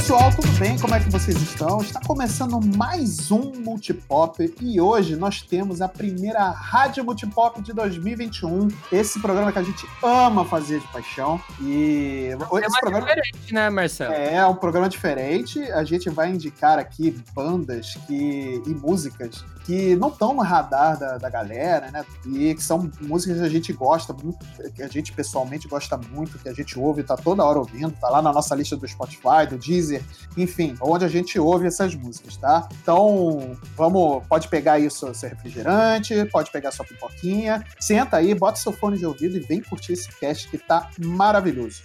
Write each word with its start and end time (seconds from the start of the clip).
pessoal, 0.00 0.30
tudo 0.34 0.48
bem? 0.58 0.78
Como 0.78 0.94
é 0.94 1.00
que 1.00 1.10
vocês 1.10 1.36
estão? 1.42 1.82
Está 1.82 2.00
começando 2.00 2.58
mais 2.74 3.30
um 3.30 3.52
Multipop 3.56 4.54
e 4.58 4.80
hoje 4.80 5.14
nós 5.14 5.42
temos 5.42 5.82
a 5.82 5.88
primeira 5.88 6.48
Rádio 6.48 7.04
Multipop 7.04 7.60
de 7.60 7.74
2021. 7.74 8.68
Esse 8.90 9.20
programa 9.20 9.52
que 9.52 9.58
a 9.58 9.62
gente 9.62 9.86
ama 10.02 10.42
fazer 10.46 10.80
de 10.80 10.88
paixão. 10.88 11.38
E 11.60 12.30
é 12.30 12.66
esse 12.66 12.80
programa 12.80 13.06
diferente, 13.08 13.52
né, 13.52 13.68
Marcelo? 13.68 14.14
É, 14.14 14.46
um 14.46 14.54
programa 14.54 14.88
diferente. 14.88 15.60
A 15.70 15.84
gente 15.84 16.08
vai 16.08 16.30
indicar 16.30 16.78
aqui 16.78 17.14
bandas 17.34 17.92
que... 18.06 18.62
e 18.66 18.70
músicas 18.70 19.44
que 19.70 19.94
não 19.94 20.08
estão 20.08 20.34
no 20.34 20.42
radar 20.42 20.98
da, 20.98 21.16
da 21.16 21.30
galera, 21.30 21.92
né? 21.92 22.04
E 22.26 22.52
que 22.56 22.62
são 22.62 22.90
músicas 23.00 23.38
que 23.38 23.44
a 23.44 23.48
gente 23.48 23.72
gosta 23.72 24.12
muito, 24.12 24.44
que 24.74 24.82
a 24.82 24.88
gente 24.88 25.12
pessoalmente 25.12 25.68
gosta 25.68 25.96
muito, 25.96 26.40
que 26.40 26.48
a 26.48 26.52
gente 26.52 26.76
ouve, 26.76 27.04
tá 27.04 27.16
toda 27.16 27.44
hora 27.44 27.60
ouvindo, 27.60 27.92
tá 27.92 28.08
lá 28.08 28.20
na 28.20 28.32
nossa 28.32 28.52
lista 28.56 28.76
do 28.76 28.88
Spotify, 28.88 29.46
do 29.48 29.56
Deezer, 29.56 30.02
enfim, 30.36 30.74
onde 30.80 31.04
a 31.04 31.08
gente 31.08 31.38
ouve 31.38 31.68
essas 31.68 31.94
músicas, 31.94 32.36
tá? 32.36 32.68
Então, 32.82 33.56
vamos, 33.76 34.26
pode 34.26 34.48
pegar 34.48 34.72
aí 34.72 34.88
o 34.88 34.90
seu, 34.90 35.14
seu 35.14 35.28
refrigerante, 35.28 36.24
pode 36.32 36.50
pegar 36.50 36.72
sua 36.72 36.84
pipoquinha, 36.84 37.64
senta 37.78 38.16
aí, 38.16 38.34
bota 38.34 38.58
seu 38.58 38.72
fone 38.72 38.98
de 38.98 39.06
ouvido 39.06 39.36
e 39.36 39.40
vem 39.40 39.62
curtir 39.62 39.92
esse 39.92 40.10
cast 40.18 40.48
que 40.48 40.58
tá 40.58 40.90
maravilhoso. 40.98 41.82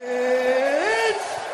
It's 0.00 1.47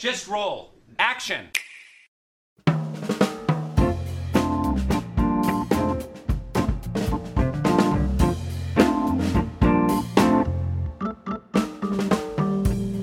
Just 0.00 0.28
roll. 0.28 0.72
Action! 0.98 1.48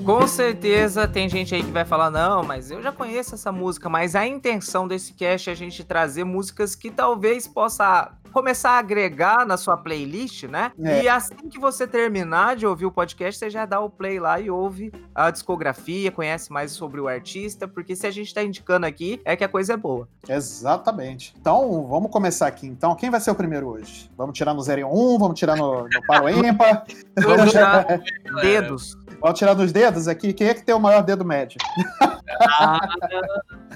Com 0.08 0.26
certeza 0.26 1.06
tem 1.06 1.28
gente 1.28 1.54
aí 1.54 1.62
que 1.62 1.70
vai 1.70 1.84
falar, 1.84 2.10
não, 2.10 2.42
mas 2.42 2.70
eu 2.70 2.82
já 2.82 2.90
conheço 2.90 3.34
essa 3.34 3.52
música, 3.52 3.90
mas 3.90 4.16
a 4.16 4.26
intenção 4.26 4.88
desse 4.88 5.12
cast 5.12 5.50
é 5.50 5.52
a 5.52 5.54
gente 5.54 5.84
trazer 5.84 6.24
músicas 6.24 6.74
que 6.74 6.90
talvez 6.90 7.46
possa 7.46 8.10
começar 8.32 8.70
a 8.70 8.78
agregar 8.78 9.44
na 9.44 9.58
sua 9.58 9.76
playlist, 9.76 10.44
né? 10.44 10.72
É. 10.82 11.02
E 11.02 11.08
assim 11.10 11.34
que 11.50 11.58
você 11.58 11.86
terminar 11.86 12.56
de 12.56 12.66
ouvir 12.66 12.86
o 12.86 12.90
podcast, 12.90 13.38
você 13.38 13.50
já 13.50 13.66
dá 13.66 13.80
o 13.80 13.90
play 13.90 14.18
lá 14.18 14.40
e 14.40 14.50
ouve 14.50 14.90
a 15.14 15.30
discografia, 15.30 16.10
conhece 16.10 16.50
mais 16.50 16.72
sobre 16.72 17.02
o 17.02 17.06
artista, 17.06 17.68
porque 17.68 17.94
se 17.94 18.06
a 18.06 18.10
gente 18.10 18.32
tá 18.32 18.42
indicando 18.42 18.86
aqui, 18.86 19.20
é 19.26 19.36
que 19.36 19.44
a 19.44 19.48
coisa 19.48 19.74
é 19.74 19.76
boa. 19.76 20.08
Exatamente. 20.26 21.34
Então, 21.38 21.86
vamos 21.86 22.10
começar 22.10 22.46
aqui. 22.46 22.66
Então, 22.66 22.94
quem 22.94 23.10
vai 23.10 23.20
ser 23.20 23.30
o 23.30 23.34
primeiro 23.34 23.68
hoje? 23.68 24.10
Vamos 24.16 24.34
tirar 24.38 24.54
no 24.54 24.62
0 24.62 24.80
e 24.80 24.84
1, 24.84 24.88
um, 24.88 25.18
vamos 25.18 25.38
tirar 25.38 25.54
no, 25.54 25.82
no 25.82 26.06
Paro 26.06 26.30
Ímpar. 26.30 26.84
vamos 27.22 27.50
tirar 27.50 28.00
dedos. 28.40 28.96
Vamos 29.20 29.38
tirar 29.38 29.54
nos 29.54 29.72
dedos 29.72 30.06
aqui. 30.08 30.32
Quem 30.32 30.48
é 30.48 30.54
que 30.54 30.62
tem 30.62 30.74
o 30.74 30.80
maior 30.80 31.02
dedo 31.02 31.24
médio? 31.24 31.58
Ah. 32.40 32.78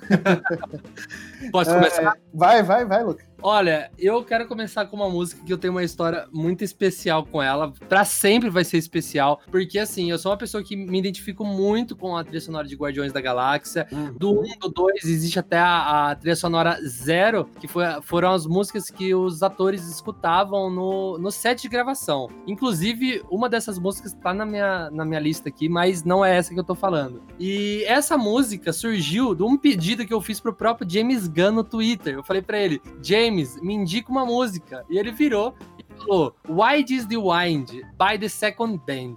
Posso 1.51 1.75
começar? 1.75 2.17
É, 2.17 2.21
vai, 2.33 2.63
vai, 2.63 2.85
vai, 2.85 3.03
Lucas. 3.03 3.32
Olha, 3.45 3.91
eu 3.99 4.23
quero 4.23 4.47
começar 4.47 4.87
com 4.87 4.95
uma 4.95 5.11
música 5.11 5.45
que 5.45 5.53
eu 5.53 5.59
tenho 5.59 5.73
uma 5.73 5.83
história 5.83 6.29
muito 6.33 6.63
especial 6.63 7.27
com 7.27 7.43
ela. 7.43 7.73
Pra 7.89 8.05
sempre 8.05 8.49
vai 8.49 8.63
ser 8.63 8.79
especial. 8.79 9.41
Porque, 9.51 9.81
assim, 9.81 10.11
eu 10.11 10.19
sou 10.19 10.31
uma 10.31 10.39
pessoa 10.39 10.63
que 10.63 10.77
me 10.77 10.97
identifico 10.97 11.45
muito 11.45 11.97
com 11.97 12.17
a 12.17 12.23
trilha 12.23 12.41
sonora 12.41 12.69
de 12.69 12.77
Guardiões 12.77 13.13
da 13.13 13.21
Galáxia. 13.21 13.89
Uhum. 13.91 14.15
Do 14.17 14.41
1, 14.43 14.59
do 14.61 14.69
2, 14.69 15.05
existe 15.05 15.41
até 15.41 15.59
a, 15.59 16.11
a 16.11 16.15
trilha 16.15 16.37
sonora 16.37 16.79
zero, 16.87 17.49
que 17.59 17.67
foi, 17.67 17.85
foram 18.03 18.31
as 18.31 18.47
músicas 18.47 18.89
que 18.89 19.13
os 19.13 19.43
atores 19.43 19.89
escutavam 19.89 20.71
no, 20.71 21.19
no 21.19 21.33
set 21.33 21.63
de 21.63 21.69
gravação. 21.69 22.29
Inclusive, 22.47 23.25
uma 23.29 23.49
dessas 23.49 23.77
músicas 23.77 24.13
tá 24.13 24.33
na 24.33 24.47
minha, 24.47 24.89
na 24.93 25.05
minha 25.05 25.21
lista 25.21 25.49
aqui, 25.49 25.69
mas 25.69 26.05
não 26.05 26.25
é 26.25 26.37
essa 26.37 26.55
que 26.55 26.61
eu 26.61 26.65
tô 26.65 26.77
falando. 26.77 27.21
E 27.41 27.83
essa 27.89 28.17
música 28.17 28.73
surgiu 28.73 29.35
de 29.35 29.43
um 29.43 29.57
pedido 29.57 30.07
que 30.07 30.15
eu 30.15 30.21
fiz 30.21 30.39
pro 30.39 30.55
próprio 30.55 30.89
James 30.89 31.27
Gunn 31.27 31.51
no 31.51 31.65
Twitter. 31.65 32.15
Eu 32.15 32.23
falei 32.23 32.41
para 32.41 32.61
ele, 32.61 32.81
James 33.03 33.32
Me 33.63 33.75
indica 33.75 34.11
uma 34.11 34.25
música. 34.25 34.85
E 34.89 34.99
ele 34.99 35.11
virou 35.11 35.55
e 35.79 35.85
falou: 35.97 36.35
Why 36.49 36.85
Is 36.89 37.07
the 37.07 37.17
Wind 37.17 37.83
by 37.99 38.19
the 38.19 38.29
Second 38.29 38.81
Band. 38.87 39.17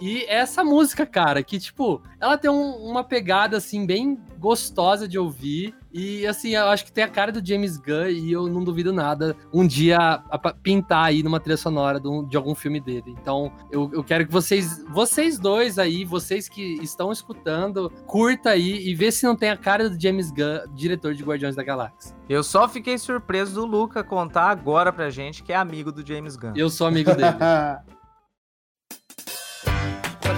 E 0.00 0.24
essa 0.28 0.62
música, 0.62 1.06
cara, 1.06 1.42
que, 1.42 1.58
tipo, 1.58 2.02
ela 2.20 2.36
tem 2.36 2.50
um, 2.50 2.76
uma 2.76 3.02
pegada, 3.02 3.56
assim, 3.56 3.86
bem 3.86 4.18
gostosa 4.38 5.08
de 5.08 5.18
ouvir. 5.18 5.74
E, 5.92 6.26
assim, 6.26 6.54
eu 6.54 6.66
acho 6.66 6.84
que 6.84 6.92
tem 6.92 7.02
a 7.02 7.08
cara 7.08 7.32
do 7.32 7.46
James 7.46 7.78
Gunn 7.78 8.08
e 8.08 8.30
eu 8.30 8.46
não 8.46 8.62
duvido 8.62 8.92
nada 8.92 9.34
um 9.52 9.66
dia 9.66 9.96
a, 9.98 10.22
a 10.30 10.52
pintar 10.52 11.06
aí 11.06 11.22
numa 11.22 11.40
trilha 11.40 11.56
sonora 11.56 11.98
de, 11.98 12.06
um, 12.06 12.26
de 12.26 12.36
algum 12.36 12.54
filme 12.54 12.78
dele. 12.78 13.16
Então, 13.20 13.50
eu, 13.70 13.90
eu, 13.92 14.04
quero 14.04 14.26
que 14.26 14.32
vocês, 14.32 14.84
vocês 14.90 15.38
dois 15.38 15.78
aí, 15.78 16.04
vocês 16.04 16.48
que 16.48 16.74
estão 16.82 17.10
escutando, 17.10 17.90
curta 18.06 18.50
aí 18.50 18.86
e 18.86 18.94
vê 18.94 19.10
se 19.10 19.24
não 19.24 19.34
tem 19.34 19.48
a 19.48 19.56
cara 19.56 19.88
do 19.88 20.00
James 20.00 20.30
Gunn, 20.30 20.74
diretor 20.74 21.14
de 21.14 21.24
Guardiões 21.24 21.56
da 21.56 21.62
Galáxia. 21.62 22.14
Eu 22.28 22.42
só 22.42 22.68
fiquei 22.68 22.98
surpreso 22.98 23.54
do 23.54 23.64
Luca 23.64 24.04
contar 24.04 24.50
agora 24.50 24.92
pra 24.92 25.08
gente 25.08 25.42
que 25.42 25.52
é 25.52 25.56
amigo 25.56 25.90
do 25.90 26.06
James 26.06 26.36
Gunn. 26.36 26.52
Eu 26.54 26.68
sou 26.68 26.86
amigo 26.86 27.14
dele. 27.14 27.36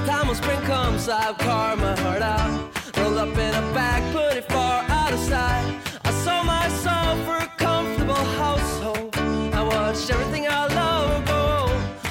time 0.07 0.35
spring 0.35 0.61
comes, 0.63 1.09
I'll 1.09 1.35
carve 1.35 1.79
my 1.79 1.99
heart 2.01 2.23
out. 2.23 2.71
Roll 2.97 3.19
up 3.19 3.29
in 3.29 3.55
a 3.55 3.65
bag, 3.73 4.03
put 4.13 4.37
it 4.37 4.45
far 4.45 4.85
out 4.89 5.13
of 5.13 5.21
sight. 5.21 5.67
I 6.05 6.11
sold 6.25 6.47
my 6.47 6.69
soul 6.85 7.17
for 7.25 7.37
a 7.37 7.51
comfortable 7.57 8.25
household. 8.43 9.17
I 9.55 9.63
watched 9.63 10.11
everything 10.11 10.47
I 10.49 10.67
love 10.67 11.27
go. 11.27 11.45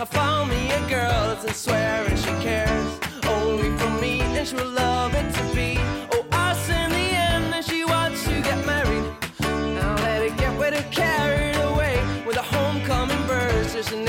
I 0.02 0.06
found 0.06 0.50
me 0.50 0.72
a 0.72 0.82
girl 0.90 1.36
that's 1.42 1.58
swearing 1.58 2.18
she 2.18 2.34
cares 2.50 2.92
only 3.28 3.70
for 3.78 3.90
me, 4.02 4.22
and 4.22 4.48
she 4.48 4.56
will 4.56 4.72
love 4.72 5.14
it 5.14 5.34
to 5.38 5.44
be. 5.56 5.78
Oh, 6.14 6.26
us 6.32 6.70
in 6.70 6.90
the 6.92 7.08
end, 7.30 7.54
and 7.54 7.66
she 7.66 7.84
wants 7.84 8.24
to 8.26 8.36
get 8.42 8.66
married. 8.66 9.06
Now 9.78 9.96
let 9.98 10.22
it 10.24 10.36
get 10.38 10.58
way 10.60 10.72
too 10.72 10.84
carried 10.92 11.58
away 11.72 11.96
with 12.26 12.38
a 12.38 12.48
homecoming 12.56 13.24
birds. 13.28 13.74
There's 13.74 13.92
an 13.92 14.08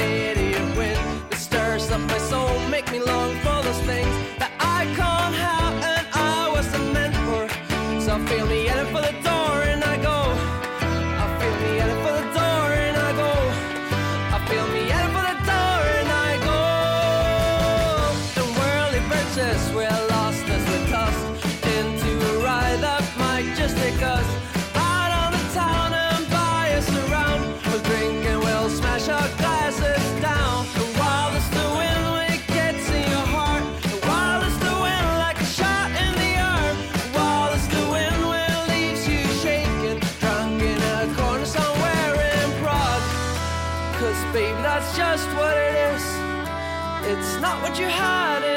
not 47.48 47.62
what 47.62 47.78
you 47.78 47.86
had 47.86 48.47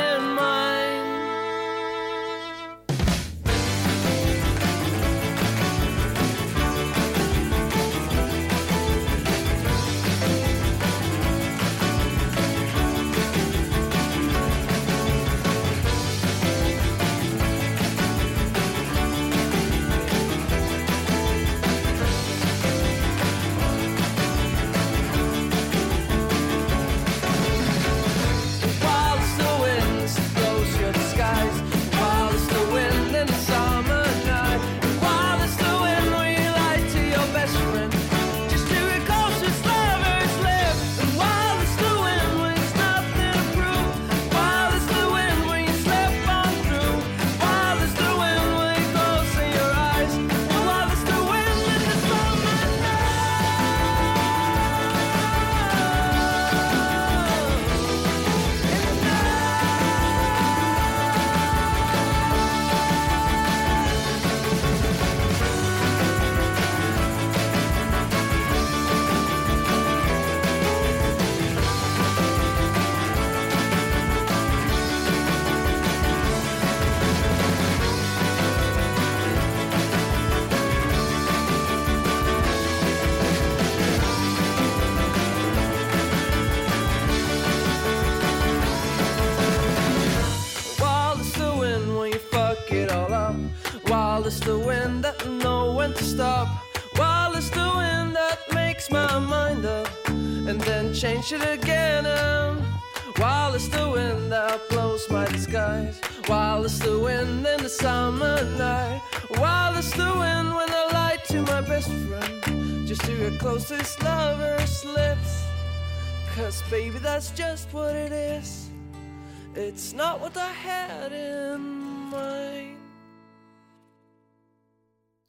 It's 119.74 119.94
not 119.94 120.20
what 120.20 120.36
I 120.36 120.52
had 120.52 121.14
in 121.14 121.31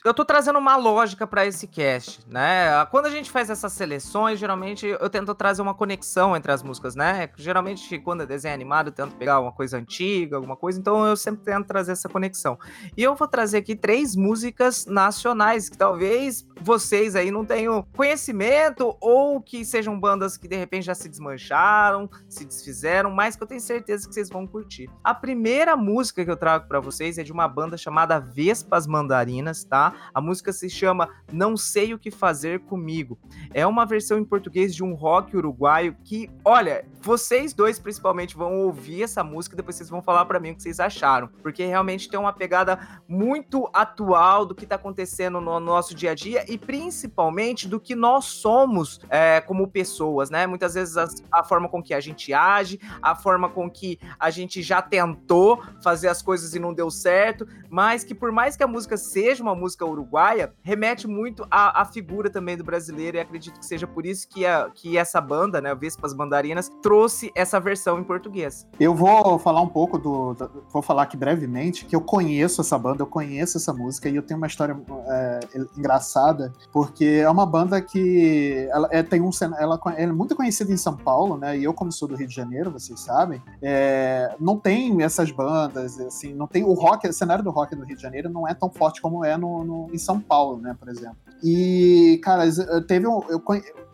eu 0.05 0.13
tô 0.13 0.25
trazendo 0.25 0.59
uma 0.59 0.77
lógica 0.77 1.27
para 1.27 1.47
esse 1.47 1.69
cast, 1.69 2.21
né? 2.29 2.85
Quando 2.87 3.07
a 3.07 3.11
gente 3.11 3.31
faz 3.31 3.49
essas 3.49 3.73
seleções, 3.73 4.39
geralmente 4.39 4.87
eu 4.87 5.09
tento 5.09 5.33
trazer 5.35 5.63
uma 5.63 5.75
conexão 5.75 6.37
entre 6.37 6.51
as 6.51 6.63
músicas, 6.63 6.97
né? 6.97 7.31
Geralmente, 7.37 7.99
quando 8.01 8.23
é 8.25 8.27
desenho 8.27 8.55
animado, 8.55 8.89
eu 8.89 8.93
tento 8.93 9.15
pegar 9.15 9.39
uma 9.39 9.53
coisa 9.53 9.77
antiga, 9.77 10.37
alguma 10.37 10.57
coisa, 10.57 10.79
então 10.79 11.07
eu 11.07 11.17
sempre 11.17 11.45
tento 11.45 11.67
trazer 11.67 11.93
essa 11.93 12.09
conexão. 12.09 12.59
E 12.97 13.03
eu 13.03 13.15
vou 13.15 13.29
trazer 13.29 13.59
aqui 13.59 13.77
três 13.77 14.17
músicas 14.17 14.87
nacionais 14.87 15.69
que 15.69 15.79
talvez 15.79 16.45
vocês 16.61 17.15
aí 17.15 17.31
não 17.31 17.45
tenham 17.45 17.87
conhecimento 17.97 18.97
ou 19.01 19.41
que 19.41 19.65
sejam 19.65 19.99
bandas 19.99 20.37
que 20.37 20.49
de 20.49 20.57
repente 20.57 20.85
já 20.87 20.95
se 20.95 21.09
desmancharam, 21.09 22.11
se 22.29 22.45
desfizeram, 22.45 23.11
mas 23.11 23.37
que 23.37 23.43
eu 23.43 23.47
tenho 23.47 23.61
certeza 23.61 24.09
que 24.09 24.15
vocês 24.15 24.29
vão 24.29 24.47
curtir. 24.47 24.91
A 25.05 25.15
primeira 25.15 25.77
música 25.77 26.25
que 26.25 26.31
eu 26.31 26.37
trago 26.37 26.67
para 26.67 26.81
vocês 26.81 27.19
é 27.19 27.23
de 27.23 27.33
uma 27.33 27.47
banda 27.47 27.77
chamada 27.77 28.19
Vespas 28.19 28.87
Mandarinas, 28.87 29.63
tá? 29.63 29.92
A 30.13 30.21
música 30.21 30.53
se 30.53 30.69
chama 30.69 31.09
Não 31.33 31.57
Sei 31.57 31.95
O 31.95 31.99
Que 31.99 32.11
Fazer 32.11 32.61
Comigo. 32.61 33.19
É 33.53 33.67
uma 33.67 33.85
versão 33.85 34.19
em 34.19 34.25
português 34.25 34.75
de 34.75 34.83
um 34.83 34.95
rock 34.95 35.37
uruguaio 35.37 35.97
que, 36.05 36.31
olha, 36.45 36.85
vocês 37.01 37.53
dois 37.53 37.79
principalmente 37.79 38.37
vão 38.37 38.55
ouvir 38.61 39.03
essa 39.03 39.25
música 39.25 39.55
e 39.55 39.57
depois 39.57 39.77
vocês 39.77 39.91
vão 39.91 40.03
falar 40.03 40.25
para 40.25 40.39
mim 40.39 40.53
o 40.53 40.55
que 40.55 40.63
vocês 40.63 40.81
acharam, 40.81 41.29
porque 41.43 41.65
realmente 41.65 42.09
tem 42.09 42.19
uma 42.19 42.33
pegada 42.33 42.79
muito 43.09 43.69
atual 43.73 44.47
do 44.47 44.55
que 44.55 44.67
tá 44.67 44.77
acontecendo 44.77 45.41
no 45.41 45.59
nosso 45.59 45.95
dia 45.95 46.13
a 46.13 46.15
dia 46.15 46.45
e 46.51 46.57
principalmente 46.57 47.69
do 47.69 47.81
que 47.81 47.95
nós 47.95 48.25
somos 48.27 49.01
é, 49.11 49.41
como 49.41 49.69
pessoas, 49.69 50.31
né? 50.31 50.47
Muitas 50.47 50.75
vezes 50.75 50.97
a, 50.97 51.07
a 51.31 51.45
forma 51.45 51.69
com 51.69 51.83
que 51.83 51.93
a 51.93 52.01
gente 52.01 52.33
age, 52.33 52.81
a 53.01 53.15
forma 53.15 53.49
com 53.49 53.71
que 53.71 53.99
a 54.19 54.31
gente 54.31 54.63
já 54.63 54.81
tentou 54.81 55.63
fazer 55.83 56.09
as 56.09 56.23
coisas 56.23 56.55
e 56.55 56.59
não 56.59 56.73
deu 56.73 56.91
certo, 56.91 57.47
mas 57.69 58.05
que 58.05 58.15
por 58.15 58.31
mais 58.31 58.57
que 58.57 58.63
a 58.63 58.69
música 58.69 58.97
seja 58.97 59.43
uma 59.43 59.55
música 59.55 59.82
música 59.83 59.87
uruguaia 59.87 60.53
remete 60.63 61.07
muito 61.07 61.47
à, 61.51 61.83
à, 61.83 61.85
figura 61.85 62.31
também 62.31 62.57
do 62.57 62.65
brasileiro, 62.65 63.17
e 63.17 63.21
acredito 63.21 63.59
que 63.59 63.67
seja 63.67 63.87
por 63.87 64.07
isso 64.07 64.29
que, 64.29 64.47
a, 64.47 64.71
que 64.73 64.97
essa 64.97 65.21
banda, 65.21 65.61
né, 65.61 65.75
Vespas 65.75 66.15
Bandarinas, 66.15 66.71
trouxe 66.81 67.31
essa 67.35 67.59
versão 67.61 67.99
em 67.99 68.05
português. 68.05 68.67
Eu 68.79 68.95
vou 68.95 69.39
falar 69.39 69.61
um 69.61 69.69
pouco 69.69 69.99
do, 69.99 70.35
do. 70.35 70.65
Vou 70.71 70.83
falar 70.83 71.03
aqui 71.03 71.17
brevemente 71.17 71.85
que 71.85 71.95
eu 71.95 72.01
conheço 72.01 72.61
essa 72.61 72.79
banda, 72.79 73.03
eu 73.03 73.07
conheço 73.07 73.57
essa 73.57 73.73
música, 73.73 74.09
e 74.09 74.17
eu 74.17 74.23
tenho 74.23 74.39
uma 74.39 74.47
história 74.47 74.79
é, 75.09 75.41
engraçada, 75.77 76.53
porque 76.73 77.05
é 77.05 77.29
uma 77.29 77.47
banda 77.47 77.81
que 77.81 78.69
ela 78.71 78.89
é, 78.91 79.03
tem 79.03 79.21
um 79.21 79.31
ela 79.59 79.81
é 79.97 80.07
muito 80.07 80.37
conhecida 80.37 80.73
em 80.73 80.77
São 80.77 80.97
Paulo, 80.97 81.37
né? 81.37 81.59
E 81.59 81.65
eu, 81.65 81.75
como 81.75 81.91
sou 81.91 82.07
do 82.07 82.15
Rio 82.15 82.29
de 82.29 82.35
Janeiro, 82.35 82.71
vocês 82.71 83.01
sabem, 83.01 83.43
é, 83.63 84.35
não 84.39 84.59
tem 84.59 85.03
essas 85.03 85.31
bandas, 85.31 85.99
assim, 85.99 86.35
não 86.35 86.47
tem 86.47 86.63
o 86.63 86.73
rock, 86.73 87.09
o 87.09 87.13
cenário 87.13 87.43
do 87.43 87.51
rock 87.51 87.75
do 87.75 87.85
Rio 87.85 87.97
de 87.97 88.03
Janeiro 88.03 88.29
não 88.29 88.47
é 88.47 88.55
tão 88.55 88.71
forte 88.71 89.01
como 89.01 89.25
é 89.25 89.37
no, 89.37 89.65
no, 89.65 89.72
em 89.93 89.99
São 89.99 90.21
Paulo, 90.21 90.61
né, 90.61 90.77
por 90.79 90.89
exemplo. 90.89 91.17
E, 91.43 92.21
cara, 92.23 92.45
teve 92.87 93.07
um. 93.07 93.21
Eu 93.29 93.41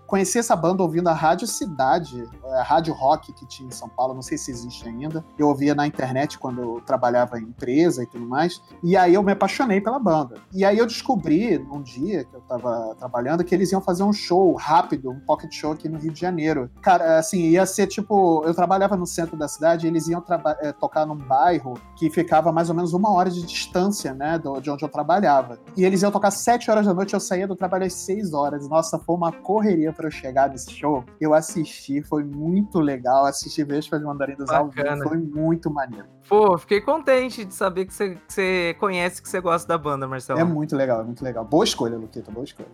conheci 0.09 0.39
essa 0.39 0.57
banda 0.57 0.83
ouvindo 0.83 1.09
a 1.09 1.13
Rádio 1.13 1.47
Cidade, 1.47 2.27
a 2.45 2.63
Rádio 2.63 2.95
Rock 2.95 3.31
que 3.31 3.47
tinha 3.47 3.69
em 3.69 3.71
São 3.71 3.91
Paulo, 3.91 4.15
não 4.15 4.23
sei 4.23 4.39
se 4.39 4.51
existe 4.51 4.89
ainda. 4.89 5.23
Eu 5.39 5.49
ouvia 5.49 5.75
na 5.75 5.87
internet 5.87 6.39
quando 6.39 6.63
eu 6.63 6.83
trabalhava 6.85 7.39
em 7.39 7.43
empresa 7.43 8.03
e 8.03 8.07
tudo 8.07 8.27
mais. 8.27 8.63
E 8.83 8.97
aí 8.97 9.13
eu 9.13 9.23
me 9.23 9.33
apaixonei 9.33 9.83
pela 9.83 9.99
banda. 9.99 10.37
E 10.53 10.65
aí 10.65 10.79
eu 10.79 10.87
descobri, 10.87 11.59
num 11.59 11.83
dia 11.83 12.25
que 12.25 12.35
eu 12.35 12.41
tava 12.41 12.95
trabalhando, 12.99 13.45
que 13.45 13.55
eles 13.55 13.71
iam 13.71 13.83
fazer 13.83 14.03
um 14.03 14.13
show 14.13 14.55
rápido, 14.55 15.11
um 15.11 15.21
pocket 15.21 15.53
show 15.53 15.73
aqui 15.73 15.89
no 15.91 15.99
Rio 15.99 16.11
de 16.11 16.21
Janeiro. 16.21 16.71
Cara, 16.81 17.19
assim, 17.19 17.41
ia 17.41 17.67
ser 17.67 17.87
tipo. 17.87 18.43
Eu 18.47 18.55
trabalhava 18.55 18.97
no 18.97 19.07
centro 19.07 19.37
da 19.37 19.47
cidade 19.47 19.87
e 19.87 19.91
eles 19.91 20.09
iam 20.09 20.25
é, 20.63 20.73
tocar 20.73 21.05
num 21.05 21.17
bairro 21.17 21.75
que 21.97 22.09
ficava 22.09 22.51
mais 22.51 22.71
ou 22.71 22.75
menos 22.75 22.95
uma 22.95 23.13
hora 23.13 23.29
de 23.29 23.45
distância, 23.45 24.15
né, 24.15 24.39
de 24.39 24.71
onde 24.71 24.83
eu 24.83 24.89
trabalhava. 24.89 25.59
E 25.77 25.85
eles 25.85 26.01
iam 26.01 26.11
tocar 26.11 26.31
sete 26.31 26.71
horas 26.71 26.87
da 26.87 26.95
noite, 26.95 27.13
eu 27.13 27.21
saía 27.21 27.47
do 27.47 27.55
trabalho 27.55 27.85
às 27.85 27.93
seis 27.93 28.33
horas. 28.33 28.67
Nossa, 28.69 28.99
foi 28.99 29.15
uma 29.15 29.31
correria 29.31 29.93
para 29.99 30.07
eu 30.07 30.11
chegar 30.13 30.49
nesse 30.49 30.71
show. 30.71 31.05
Eu 31.21 31.35
assisti, 31.35 32.01
foi 32.01 32.23
muito 32.23 32.79
legal. 32.79 33.27
Assistir 33.27 33.65
Vespas 33.65 34.01
Mandarinas 34.01 34.49
ao 34.49 34.69
vivo, 34.69 35.03
foi 35.03 35.19
muito 35.19 35.69
maneiro. 35.69 36.07
Pô, 36.29 36.57
fiquei 36.57 36.81
contente 36.81 37.45
de 37.45 37.53
saber 37.53 37.85
que 37.85 37.93
você, 37.93 38.15
que 38.15 38.33
você 38.33 38.77
conhece, 38.79 39.21
que 39.21 39.29
você 39.29 39.41
gosta 39.41 39.67
da 39.67 39.77
banda, 39.77 40.07
Marcelo. 40.07 40.39
É 40.39 40.45
muito 40.45 40.77
legal, 40.77 41.01
é 41.01 41.05
muito 41.05 41.25
legal. 41.25 41.45
Boa 41.45 41.65
escolha, 41.65 41.99
Luqueta, 41.99 42.31
boa 42.31 42.45
escolha. 42.45 42.69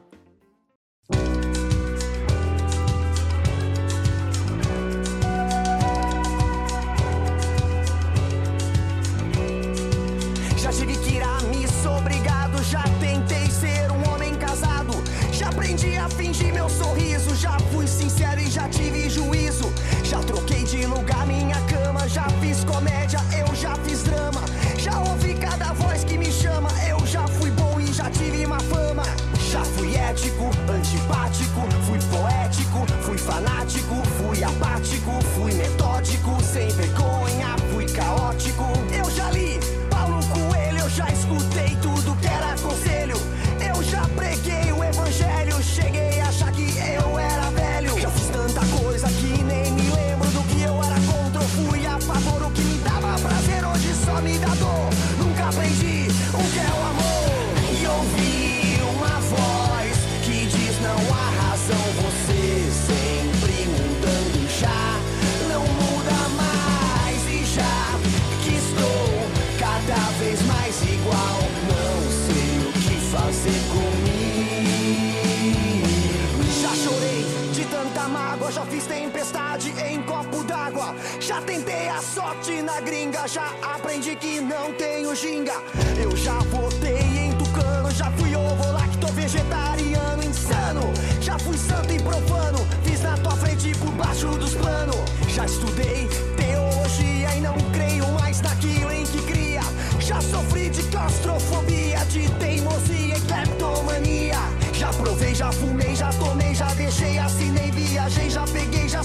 Já 81.34 81.42
tentei 81.42 81.88
a 81.88 82.00
sorte 82.00 82.62
na 82.62 82.80
gringa, 82.80 83.26
já 83.26 83.50
aprendi 83.60 84.14
que 84.14 84.40
não 84.40 84.72
tenho 84.74 85.12
ginga. 85.16 85.60
Eu 86.00 86.16
já 86.16 86.38
votei 86.38 87.00
em 87.00 87.32
tucano, 87.32 87.90
já 87.90 88.08
fui 88.12 88.36
ovo 88.36 88.70
lacto 88.70 89.08
vegetariano 89.08 90.22
insano. 90.22 90.82
Já 91.20 91.36
fui 91.36 91.58
santo 91.58 91.92
e 91.92 92.00
profano, 92.00 92.64
fiz 92.84 93.02
na 93.02 93.16
tua 93.16 93.32
frente 93.32 93.76
por 93.78 93.90
baixo 93.94 94.28
dos 94.38 94.54
planos. 94.54 94.94
Já 95.26 95.44
estudei 95.44 96.08
teologia 96.36 97.34
e 97.34 97.40
não 97.40 97.56
creio 97.72 98.06
mais 98.12 98.40
naquilo 98.40 98.92
em 98.92 99.04
que 99.04 99.20
cria. 99.22 99.62
Já 99.98 100.20
sofri 100.20 100.70
de 100.70 100.84
claustrofobia, 100.84 101.83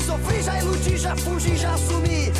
sofri, 0.10 0.42
já 0.42 0.58
iludi, 0.60 0.98
já 0.98 1.16
fugi, 1.16 1.58
já 1.58 1.78
sumi. 1.78 2.32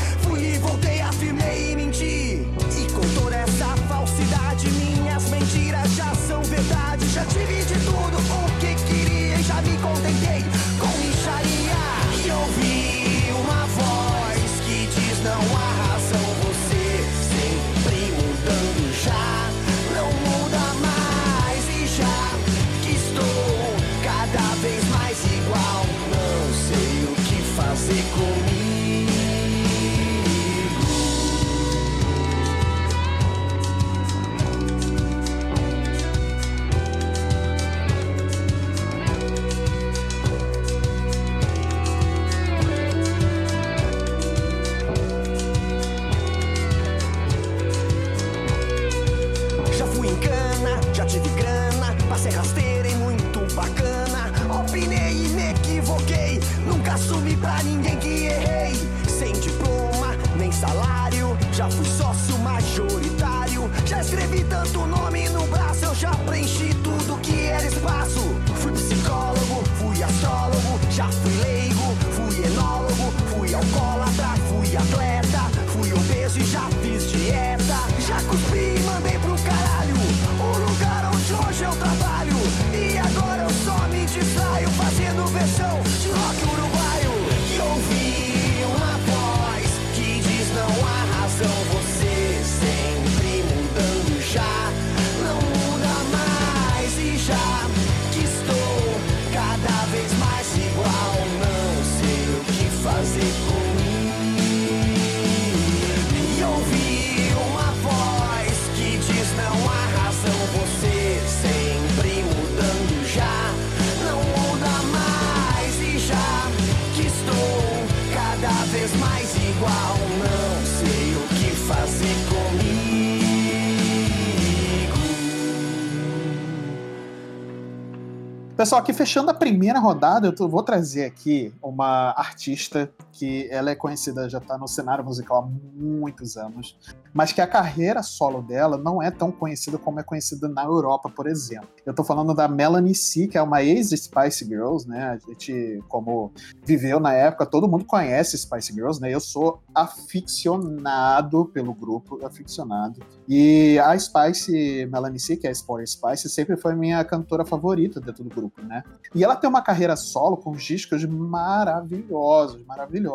Pessoal, 128.60 128.82
aqui 128.82 128.92
fechando 128.92 129.32
a 129.32 129.34
primeira 129.34 129.80
rodada, 129.80 130.36
eu 130.38 130.50
vou 130.50 130.62
trazer 130.62 131.06
aqui 131.06 131.54
uma 131.64 132.14
artista 132.18 132.92
que 133.20 133.50
ela 133.52 133.70
é 133.70 133.76
conhecida, 133.76 134.30
já 134.30 134.38
está 134.38 134.58
no 134.58 134.66
cenário 134.66 135.04
musical 135.04 135.44
há 135.44 135.78
muitos 135.78 136.38
anos, 136.38 136.80
mas 137.14 137.34
que 137.34 137.42
a 137.42 137.48
carreira 137.48 138.02
solo 138.02 138.42
dela 138.42 138.78
não 138.78 139.04
é 139.04 139.12
tão 139.12 139.30
conhecida 139.30 139.78
como 139.78 140.00
é 140.00 140.04
conhecida 140.04 140.48
na 140.48 140.64
Europa, 140.64 141.10
por 141.10 141.28
exemplo. 141.28 141.68
Eu 141.86 141.94
tô 141.94 142.02
falando 142.02 142.34
da 142.34 142.48
Melanie 142.48 142.96
C, 142.96 143.28
que 143.28 143.38
é 143.38 143.42
uma 143.42 143.62
ex-Spice 143.62 144.46
Girls, 144.46 144.88
né? 144.88 145.10
A 145.10 145.18
gente, 145.18 145.84
como 145.90 146.32
viveu 146.64 146.98
na 146.98 147.12
época, 147.12 147.46
todo 147.46 147.68
mundo 147.68 147.84
conhece 147.84 148.38
Spice 148.38 148.72
Girls, 148.72 149.02
né? 149.02 149.14
Eu 149.14 149.20
sou 149.20 149.62
aficionado 149.76 151.44
pelo 151.46 151.74
grupo, 151.74 152.26
aficionado. 152.26 153.02
E 153.28 153.78
a 153.80 154.00
Spice, 154.00 154.88
Melanie 154.90 155.20
C, 155.20 155.36
que 155.36 155.46
é 155.46 155.50
a 155.50 155.54
Sport 155.54 155.86
Spice, 155.88 156.30
sempre 156.30 156.56
foi 156.56 156.74
minha 156.74 157.04
cantora 157.04 157.44
favorita 157.44 158.00
dentro 158.00 158.24
do 158.24 158.30
grupo, 158.30 158.62
né? 158.62 158.82
E 159.14 159.26
ela 159.26 159.36
tem 159.36 159.50
uma 159.50 159.62
carreira 159.62 159.98
solo 159.98 160.38
com 160.38 160.54
discos 160.54 161.04
maravilhosos, 161.04 162.64
maravilhosos. 162.66 163.09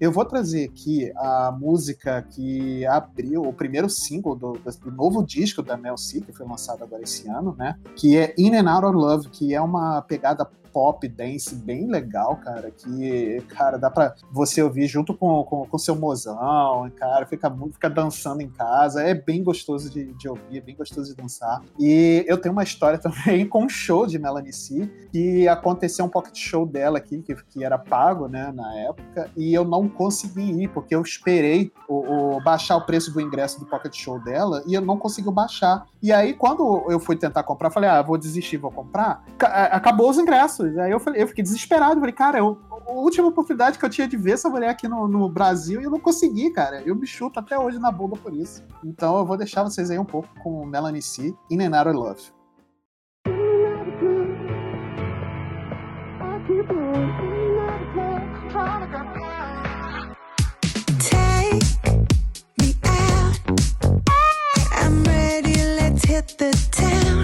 Eu 0.00 0.12
vou 0.12 0.24
trazer 0.24 0.64
aqui 0.64 1.12
a 1.16 1.52
música 1.52 2.22
que 2.22 2.86
abriu 2.86 3.42
o 3.42 3.52
primeiro 3.52 3.88
single 3.88 4.34
do, 4.34 4.52
do 4.52 4.90
novo 4.90 5.24
disco 5.24 5.62
da 5.62 5.76
Mel 5.76 5.96
C, 5.96 6.20
que 6.20 6.32
foi 6.32 6.46
lançado 6.46 6.82
agora 6.82 7.02
esse 7.02 7.28
ano, 7.28 7.54
né? 7.58 7.78
Que 7.96 8.16
é 8.16 8.34
In 8.38 8.54
and 8.56 8.70
Out 8.70 8.86
of 8.86 8.96
Love, 8.96 9.28
que 9.30 9.54
é 9.54 9.60
uma 9.60 10.02
pegada 10.02 10.48
pop 10.74 11.06
dance 11.06 11.54
bem 11.54 11.86
legal, 11.86 12.36
cara, 12.38 12.72
que, 12.72 13.40
cara, 13.48 13.78
dá 13.78 13.88
pra 13.88 14.12
você 14.32 14.60
ouvir 14.60 14.88
junto 14.88 15.14
com, 15.14 15.44
com, 15.44 15.64
com 15.64 15.78
seu 15.78 15.94
mozão, 15.94 16.90
cara, 16.96 17.24
fica 17.26 17.54
fica 17.72 17.88
dançando 17.88 18.40
em 18.40 18.50
casa, 18.50 19.00
é 19.00 19.14
bem 19.14 19.44
gostoso 19.44 19.88
de, 19.88 20.12
de 20.14 20.28
ouvir, 20.28 20.58
é 20.58 20.60
bem 20.60 20.74
gostoso 20.74 21.14
de 21.14 21.16
dançar. 21.16 21.62
E 21.78 22.24
eu 22.26 22.36
tenho 22.36 22.52
uma 22.52 22.64
história 22.64 22.98
também 23.00 23.46
com 23.46 23.64
um 23.64 23.68
show 23.68 24.04
de 24.04 24.18
Melanie 24.18 24.52
C, 24.52 24.90
que 25.12 25.46
aconteceu 25.46 26.04
um 26.04 26.08
pocket 26.08 26.36
show 26.36 26.66
dela 26.66 26.98
aqui, 26.98 27.22
que, 27.22 27.36
que 27.36 27.62
era 27.62 27.78
pago, 27.78 28.26
né, 28.26 28.50
na 28.52 28.74
época, 28.80 29.30
e 29.36 29.54
eu 29.54 29.64
não 29.64 29.88
consegui 29.88 30.64
ir, 30.64 30.68
porque 30.70 30.94
eu 30.94 31.02
esperei 31.02 31.70
o, 31.88 32.03
o- 32.08 32.40
baixar 32.42 32.76
o 32.76 32.82
preço 32.82 33.12
do 33.12 33.20
ingresso 33.20 33.58
do 33.60 33.66
pocket 33.66 33.94
show 33.96 34.18
dela, 34.18 34.62
e 34.66 34.74
eu 34.74 34.80
não 34.80 34.96
consegui 34.96 35.30
baixar. 35.30 35.86
E 36.02 36.12
aí, 36.12 36.34
quando 36.34 36.84
eu 36.90 36.98
fui 37.00 37.16
tentar 37.16 37.42
comprar, 37.42 37.70
falei, 37.70 37.88
ah, 37.88 38.02
vou 38.02 38.18
desistir, 38.18 38.56
vou 38.56 38.70
comprar, 38.70 39.24
Ca- 39.38 39.64
acabou 39.72 40.10
os 40.10 40.18
ingressos. 40.18 40.76
Aí 40.78 40.90
eu, 40.90 41.00
falei, 41.00 41.22
eu 41.22 41.26
fiquei 41.28 41.42
desesperado, 41.42 41.98
falei, 42.00 42.14
cara, 42.14 42.38
eu, 42.38 42.58
a 42.86 42.92
última 42.92 43.28
oportunidade 43.28 43.78
que 43.78 43.84
eu 43.84 43.90
tinha 43.90 44.06
de 44.06 44.16
ver 44.16 44.32
essa 44.32 44.48
mulher 44.48 44.68
aqui 44.70 44.86
no, 44.86 45.08
no 45.08 45.28
Brasil 45.28 45.80
e 45.80 45.84
eu 45.84 45.90
não 45.90 46.00
consegui, 46.00 46.50
cara. 46.50 46.82
Eu 46.82 46.94
me 46.94 47.06
chuto 47.06 47.40
até 47.40 47.58
hoje 47.58 47.78
na 47.78 47.90
bunda 47.90 48.16
por 48.16 48.32
isso. 48.34 48.62
Então 48.84 49.18
eu 49.18 49.24
vou 49.24 49.36
deixar 49.36 49.62
vocês 49.62 49.90
aí 49.90 49.98
um 49.98 50.04
pouco 50.04 50.28
com 50.42 50.64
Melanie 50.66 51.00
C, 51.02 51.34
In 51.50 51.62
and 51.62 51.82
Love. 51.92 52.22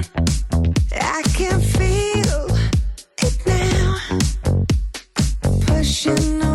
I 0.00 1.22
can 1.34 1.60
feel 1.60 2.46
it 3.18 3.46
now. 3.46 3.96
Pushing 5.66 6.49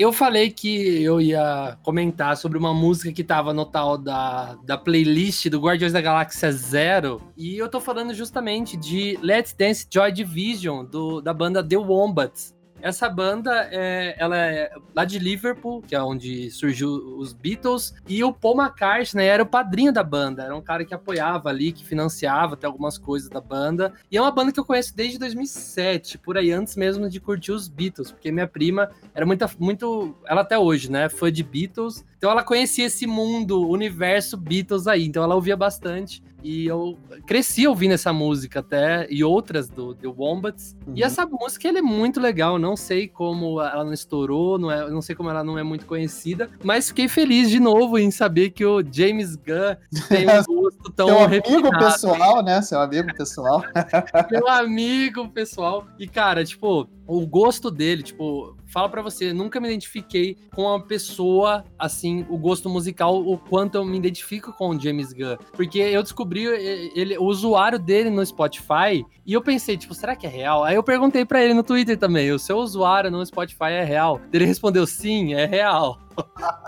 Eu 0.00 0.14
falei 0.14 0.48
que 0.48 1.02
eu 1.02 1.20
ia 1.20 1.76
comentar 1.82 2.34
sobre 2.34 2.56
uma 2.56 2.72
música 2.72 3.12
que 3.12 3.22
tava 3.22 3.52
no 3.52 3.66
tal 3.66 3.98
da, 3.98 4.54
da 4.64 4.78
playlist 4.78 5.50
do 5.50 5.60
Guardiões 5.60 5.92
da 5.92 6.00
Galáxia 6.00 6.50
Zero. 6.50 7.20
E 7.36 7.58
eu 7.58 7.68
tô 7.68 7.82
falando 7.82 8.14
justamente 8.14 8.78
de 8.78 9.18
Let's 9.20 9.52
Dance 9.52 9.86
Joy 9.92 10.10
Division, 10.10 10.86
do, 10.86 11.20
da 11.20 11.34
banda 11.34 11.62
The 11.62 11.76
Wombats. 11.76 12.56
Essa 12.82 13.08
banda, 13.08 13.68
é, 13.70 14.14
ela 14.18 14.36
é 14.36 14.72
lá 14.94 15.04
de 15.04 15.18
Liverpool, 15.18 15.82
que 15.82 15.94
é 15.94 16.02
onde 16.02 16.50
surgiu 16.50 16.90
os 17.18 17.32
Beatles, 17.32 17.94
e 18.08 18.22
o 18.24 18.32
Paul 18.32 18.60
McCartney 18.60 19.26
era 19.26 19.42
o 19.42 19.46
padrinho 19.46 19.92
da 19.92 20.02
banda, 20.02 20.44
era 20.44 20.56
um 20.56 20.62
cara 20.62 20.84
que 20.84 20.94
apoiava 20.94 21.48
ali, 21.48 21.72
que 21.72 21.84
financiava 21.84 22.54
até 22.54 22.66
algumas 22.66 22.98
coisas 22.98 23.28
da 23.28 23.40
banda. 23.40 23.92
E 24.10 24.16
é 24.16 24.20
uma 24.20 24.30
banda 24.30 24.52
que 24.52 24.60
eu 24.60 24.64
conheço 24.64 24.94
desde 24.96 25.18
2007, 25.18 26.18
por 26.18 26.36
aí 26.36 26.52
antes 26.52 26.76
mesmo 26.76 27.08
de 27.08 27.20
curtir 27.20 27.52
os 27.52 27.68
Beatles, 27.68 28.10
porque 28.10 28.32
minha 28.32 28.46
prima 28.46 28.90
era 29.14 29.26
muito, 29.26 29.44
muito 29.58 30.14
ela 30.26 30.40
até 30.42 30.58
hoje, 30.58 30.90
né, 30.90 31.08
fã 31.08 31.30
de 31.30 31.42
Beatles. 31.42 32.04
Então 32.16 32.30
ela 32.30 32.42
conhecia 32.42 32.86
esse 32.86 33.06
mundo, 33.06 33.66
universo 33.68 34.36
Beatles 34.36 34.86
aí, 34.86 35.06
então 35.06 35.22
ela 35.22 35.34
ouvia 35.34 35.56
bastante. 35.56 36.22
E 36.42 36.66
eu 36.66 36.98
cresci 37.26 37.66
ouvindo 37.66 37.92
essa 37.92 38.12
música 38.12 38.60
até, 38.60 39.06
e 39.10 39.22
outras 39.22 39.68
do 39.68 39.94
The 39.94 40.08
Wombats. 40.08 40.76
Uhum. 40.86 40.94
E 40.96 41.02
essa 41.02 41.26
música 41.26 41.68
ela 41.68 41.78
é 41.78 41.82
muito 41.82 42.20
legal. 42.20 42.58
Não 42.58 42.76
sei 42.76 43.08
como 43.08 43.60
ela 43.60 43.84
não 43.84 43.92
estourou, 43.92 44.58
não, 44.58 44.70
é, 44.70 44.88
não 44.90 45.02
sei 45.02 45.14
como 45.14 45.30
ela 45.30 45.44
não 45.44 45.58
é 45.58 45.62
muito 45.62 45.86
conhecida, 45.86 46.48
mas 46.62 46.88
fiquei 46.88 47.08
feliz 47.08 47.50
de 47.50 47.60
novo 47.60 47.98
em 47.98 48.10
saber 48.10 48.50
que 48.50 48.64
o 48.64 48.82
James 48.82 49.36
Gunn 49.36 49.76
tem 50.08 50.26
um 50.26 50.42
gosto 50.60 50.92
tão 50.92 51.08
Seu 51.08 51.18
amigo 51.20 51.78
pessoal, 51.78 52.42
né? 52.42 52.62
Seu 52.62 52.80
amigo 52.80 53.14
pessoal. 53.14 53.62
Meu 54.30 54.48
amigo, 54.48 55.28
pessoal. 55.28 55.86
E, 55.98 56.06
cara, 56.06 56.44
tipo, 56.44 56.88
o 57.06 57.26
gosto 57.26 57.70
dele, 57.70 58.02
tipo, 58.02 58.56
fala 58.70 58.88
pra 58.88 59.02
você, 59.02 59.32
nunca 59.32 59.60
me 59.60 59.68
identifiquei 59.68 60.36
com 60.54 60.62
uma 60.62 60.80
pessoa, 60.80 61.64
assim, 61.78 62.24
o 62.28 62.38
gosto 62.38 62.68
musical, 62.68 63.20
o 63.20 63.36
quanto 63.36 63.76
eu 63.76 63.84
me 63.84 63.96
identifico 63.96 64.52
com 64.52 64.70
o 64.70 64.80
James 64.80 65.12
Gunn. 65.12 65.36
Porque 65.52 65.78
eu 65.78 66.02
descobri 66.02 66.46
eh, 66.46 66.90
ele, 66.94 67.18
o 67.18 67.24
usuário 67.24 67.78
dele 67.78 68.10
no 68.10 68.24
Spotify 68.24 69.04
e 69.26 69.32
eu 69.32 69.42
pensei, 69.42 69.76
tipo, 69.76 69.94
será 69.94 70.16
que 70.16 70.26
é 70.26 70.30
real? 70.30 70.64
Aí 70.64 70.74
eu 70.74 70.82
perguntei 70.82 71.24
pra 71.24 71.42
ele 71.42 71.54
no 71.54 71.62
Twitter 71.62 71.96
também, 71.96 72.30
o 72.32 72.38
seu 72.38 72.58
usuário 72.58 73.10
no 73.10 73.24
Spotify 73.24 73.70
é 73.70 73.84
real? 73.84 74.20
Ele 74.32 74.44
respondeu, 74.44 74.86
sim, 74.86 75.34
é 75.34 75.46
real. 75.46 75.98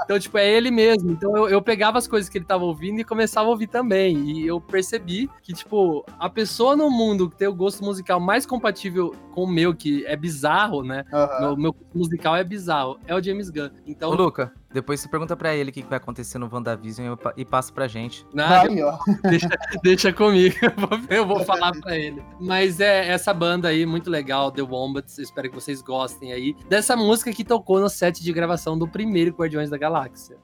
Então, 0.04 0.18
tipo, 0.18 0.36
é 0.38 0.48
ele 0.48 0.70
mesmo. 0.70 1.10
Então 1.10 1.36
eu, 1.36 1.48
eu 1.48 1.62
pegava 1.62 1.98
as 1.98 2.06
coisas 2.06 2.28
que 2.28 2.38
ele 2.38 2.44
tava 2.44 2.64
ouvindo 2.64 3.00
e 3.00 3.04
começava 3.04 3.46
a 3.46 3.50
ouvir 3.50 3.66
também. 3.66 4.30
E 4.30 4.46
eu 4.46 4.60
percebi 4.60 5.30
que, 5.42 5.52
tipo, 5.52 6.04
a 6.18 6.28
pessoa 6.28 6.76
no 6.76 6.90
mundo 6.90 7.30
que 7.30 7.36
tem 7.36 7.48
o 7.48 7.54
gosto 7.54 7.84
musical 7.84 8.20
mais 8.20 8.44
compatível 8.44 9.14
com 9.32 9.44
o 9.44 9.46
meu, 9.46 9.74
que 9.74 10.04
é 10.06 10.16
bizarro, 10.16 10.82
né? 10.82 11.04
Aham. 11.12 11.52
O 11.52 11.56
meu 11.56 11.72
gosto 11.72 11.96
musical 11.98 12.36
é 12.36 12.44
bizarro, 12.44 12.98
é 13.06 13.14
o 13.14 13.22
James 13.22 13.48
Gunn. 13.50 13.66
Ô, 13.68 13.70
Então, 13.86 14.10
Luca, 14.12 14.52
depois 14.72 15.00
você 15.00 15.08
pergunta 15.08 15.36
pra 15.36 15.54
ele 15.54 15.70
o 15.70 15.72
que 15.72 15.82
vai 15.82 15.96
acontecer 15.98 16.38
no 16.38 16.48
WandaVision 16.52 17.14
e 17.36 17.42
e 17.42 17.44
passa 17.44 17.72
pra 17.72 17.86
gente. 17.88 18.26
nada, 18.32 18.68
Aí, 18.68 18.82
ó. 18.82 18.96
deixa, 19.22 19.48
deixa 19.82 20.12
comigo, 20.12 20.54
eu 20.62 20.72
vou, 20.76 21.00
eu 21.08 21.26
vou 21.26 21.44
falar 21.44 21.72
pra 21.80 21.96
ele. 21.96 22.22
Mas 22.40 22.80
é 22.80 23.08
essa 23.08 23.32
banda 23.34 23.68
aí, 23.68 23.84
muito 23.86 24.10
legal, 24.10 24.50
The 24.50 24.62
Wombats, 24.62 25.18
espero 25.18 25.48
que 25.48 25.54
vocês 25.54 25.80
gostem 25.82 26.32
aí. 26.32 26.54
Dessa 26.68 26.96
música 26.96 27.32
que 27.32 27.44
tocou 27.44 27.80
no 27.80 27.88
set 27.88 28.22
de 28.22 28.32
gravação 28.32 28.78
do 28.78 28.86
primeiro 28.88 29.34
Guardiões 29.34 29.70
da 29.70 29.78
Galáxia. 29.78 30.36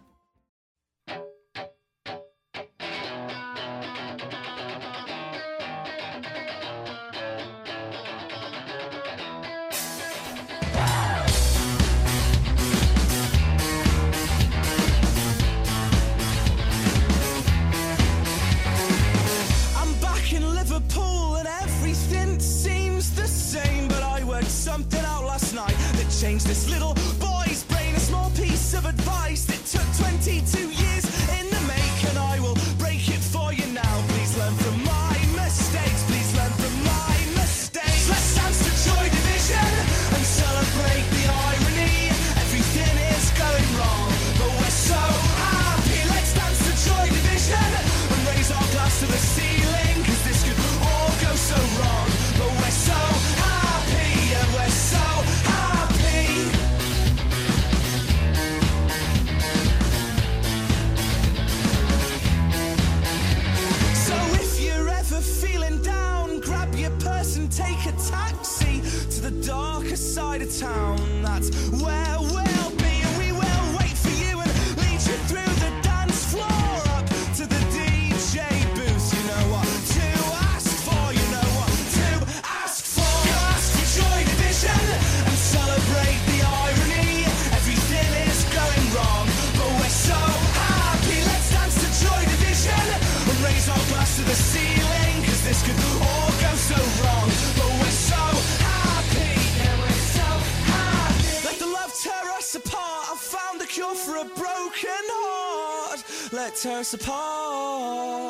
The 94.28 94.34
ceiling. 94.34 95.24
Cause 95.24 95.42
this 95.42 95.62
could 95.66 95.80
all 96.04 96.32
go 96.44 96.52
so 96.54 96.78
wrong, 97.00 97.28
but 97.56 97.70
we're 97.80 97.98
so 98.12 98.24
happy. 98.68 99.32
Yeah, 99.58 99.80
we're 99.80 100.04
so 100.18 100.28
happy. 100.72 101.46
Let 101.46 101.58
the 101.58 101.66
love 101.66 101.92
tear 102.02 102.26
us 102.36 102.54
apart. 102.54 103.06
I 103.12 103.16
found 103.16 103.58
cure 103.68 103.94
for 103.94 104.16
a 104.16 104.24
broken 104.24 105.04
heart. 105.16 106.04
Let 106.32 106.56
tear 106.56 106.80
us 106.80 106.92
apart. 106.94 108.27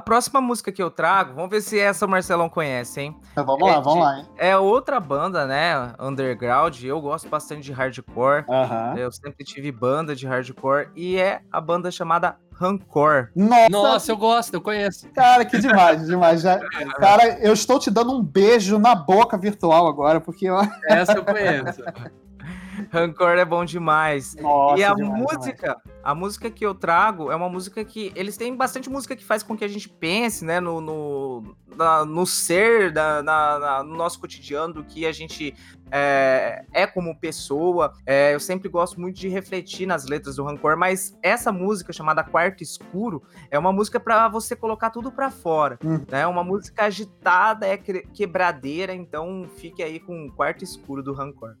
Próxima 0.00 0.40
música 0.40 0.70
que 0.72 0.82
eu 0.82 0.90
trago, 0.90 1.34
vamos 1.34 1.50
ver 1.50 1.60
se 1.60 1.78
essa 1.78 2.04
o 2.06 2.08
Marcelão 2.08 2.48
conhece, 2.48 3.00
hein? 3.00 3.16
Então, 3.32 3.44
vamos 3.44 3.68
lá, 3.68 3.74
É 3.76 3.80
vamos 3.80 3.94
de- 3.94 4.00
lá, 4.00 4.18
hein? 4.18 4.26
É 4.36 4.56
outra 4.56 4.98
banda, 5.00 5.46
né? 5.46 5.92
Underground. 5.98 6.82
Eu 6.82 7.00
gosto 7.00 7.28
bastante 7.28 7.62
de 7.62 7.72
hardcore. 7.72 8.44
Eu 8.96 9.10
sempre 9.12 9.44
tive 9.44 9.70
banda 9.72 10.14
de 10.14 10.26
hardcore 10.26 10.88
e 10.94 11.16
é 11.18 11.40
a 11.50 11.60
banda 11.60 11.90
chamada 11.90 12.36
Rancor. 12.52 13.28
Nossa, 13.36 13.68
Nossa, 13.70 14.12
eu 14.12 14.16
gosto, 14.16 14.54
eu 14.54 14.60
conheço. 14.62 15.08
cara, 15.10 15.44
que 15.44 15.58
demais, 15.58 16.06
demais. 16.06 16.40
Já, 16.40 16.58
cara, 16.98 17.38
eu 17.40 17.52
estou 17.52 17.78
te 17.78 17.90
dando 17.90 18.12
um 18.12 18.22
beijo 18.22 18.78
na 18.78 18.94
boca 18.94 19.36
virtual 19.36 19.86
agora, 19.86 20.20
porque 20.20 20.46
eu... 20.46 20.56
Essa 20.88 21.12
eu 21.12 21.24
conheço. 21.24 21.82
Rancor 22.96 23.36
é 23.38 23.44
bom 23.44 23.64
demais. 23.64 24.34
Nossa, 24.36 24.78
e 24.80 24.84
a 24.84 24.94
demais, 24.94 25.22
música, 25.22 25.76
a 26.02 26.14
música 26.14 26.50
que 26.50 26.64
eu 26.64 26.74
trago 26.74 27.30
é 27.30 27.36
uma 27.36 27.48
música 27.48 27.84
que 27.84 28.10
eles 28.16 28.36
têm 28.36 28.56
bastante 28.56 28.88
música 28.88 29.14
que 29.14 29.24
faz 29.24 29.42
com 29.42 29.56
que 29.56 29.64
a 29.64 29.68
gente 29.68 29.88
pense, 29.88 30.44
né, 30.44 30.58
no, 30.60 30.80
no, 30.80 31.56
na- 31.76 32.04
no 32.04 32.24
ser, 32.26 32.90
da, 32.92 33.22
na- 33.22 33.58
na- 33.58 33.82
no 33.82 33.96
nosso 33.96 34.18
cotidiano, 34.18 34.72
do 34.74 34.84
que 34.84 35.04
a 35.06 35.12
gente 35.12 35.54
é, 35.90 36.64
é 36.72 36.86
como 36.86 37.16
pessoa. 37.18 37.92
É, 38.04 38.34
eu 38.34 38.40
sempre 38.40 38.68
gosto 38.68 39.00
muito 39.00 39.20
de 39.20 39.28
refletir 39.28 39.86
nas 39.86 40.06
letras 40.06 40.36
do 40.36 40.44
Rancor, 40.44 40.76
mas 40.76 41.16
essa 41.22 41.52
música 41.52 41.92
chamada 41.92 42.24
Quarto 42.24 42.62
Escuro 42.62 43.22
é 43.50 43.58
uma 43.58 43.72
música 43.72 44.00
para 44.00 44.26
você 44.28 44.56
colocar 44.56 44.90
tudo 44.90 45.12
para 45.12 45.30
fora, 45.30 45.78
Hum. 45.84 46.00
né? 46.10 46.26
Uma 46.26 46.42
música 46.42 46.86
agitada, 46.86 47.66
é 47.68 47.76
que- 47.76 48.02
quebradeira, 48.12 48.92
então 48.94 49.46
fique 49.56 49.82
aí 49.82 50.00
com 50.00 50.26
o 50.26 50.32
Quarto 50.32 50.64
Escuro 50.64 51.02
do 51.02 51.12
Rancor. 51.12 51.54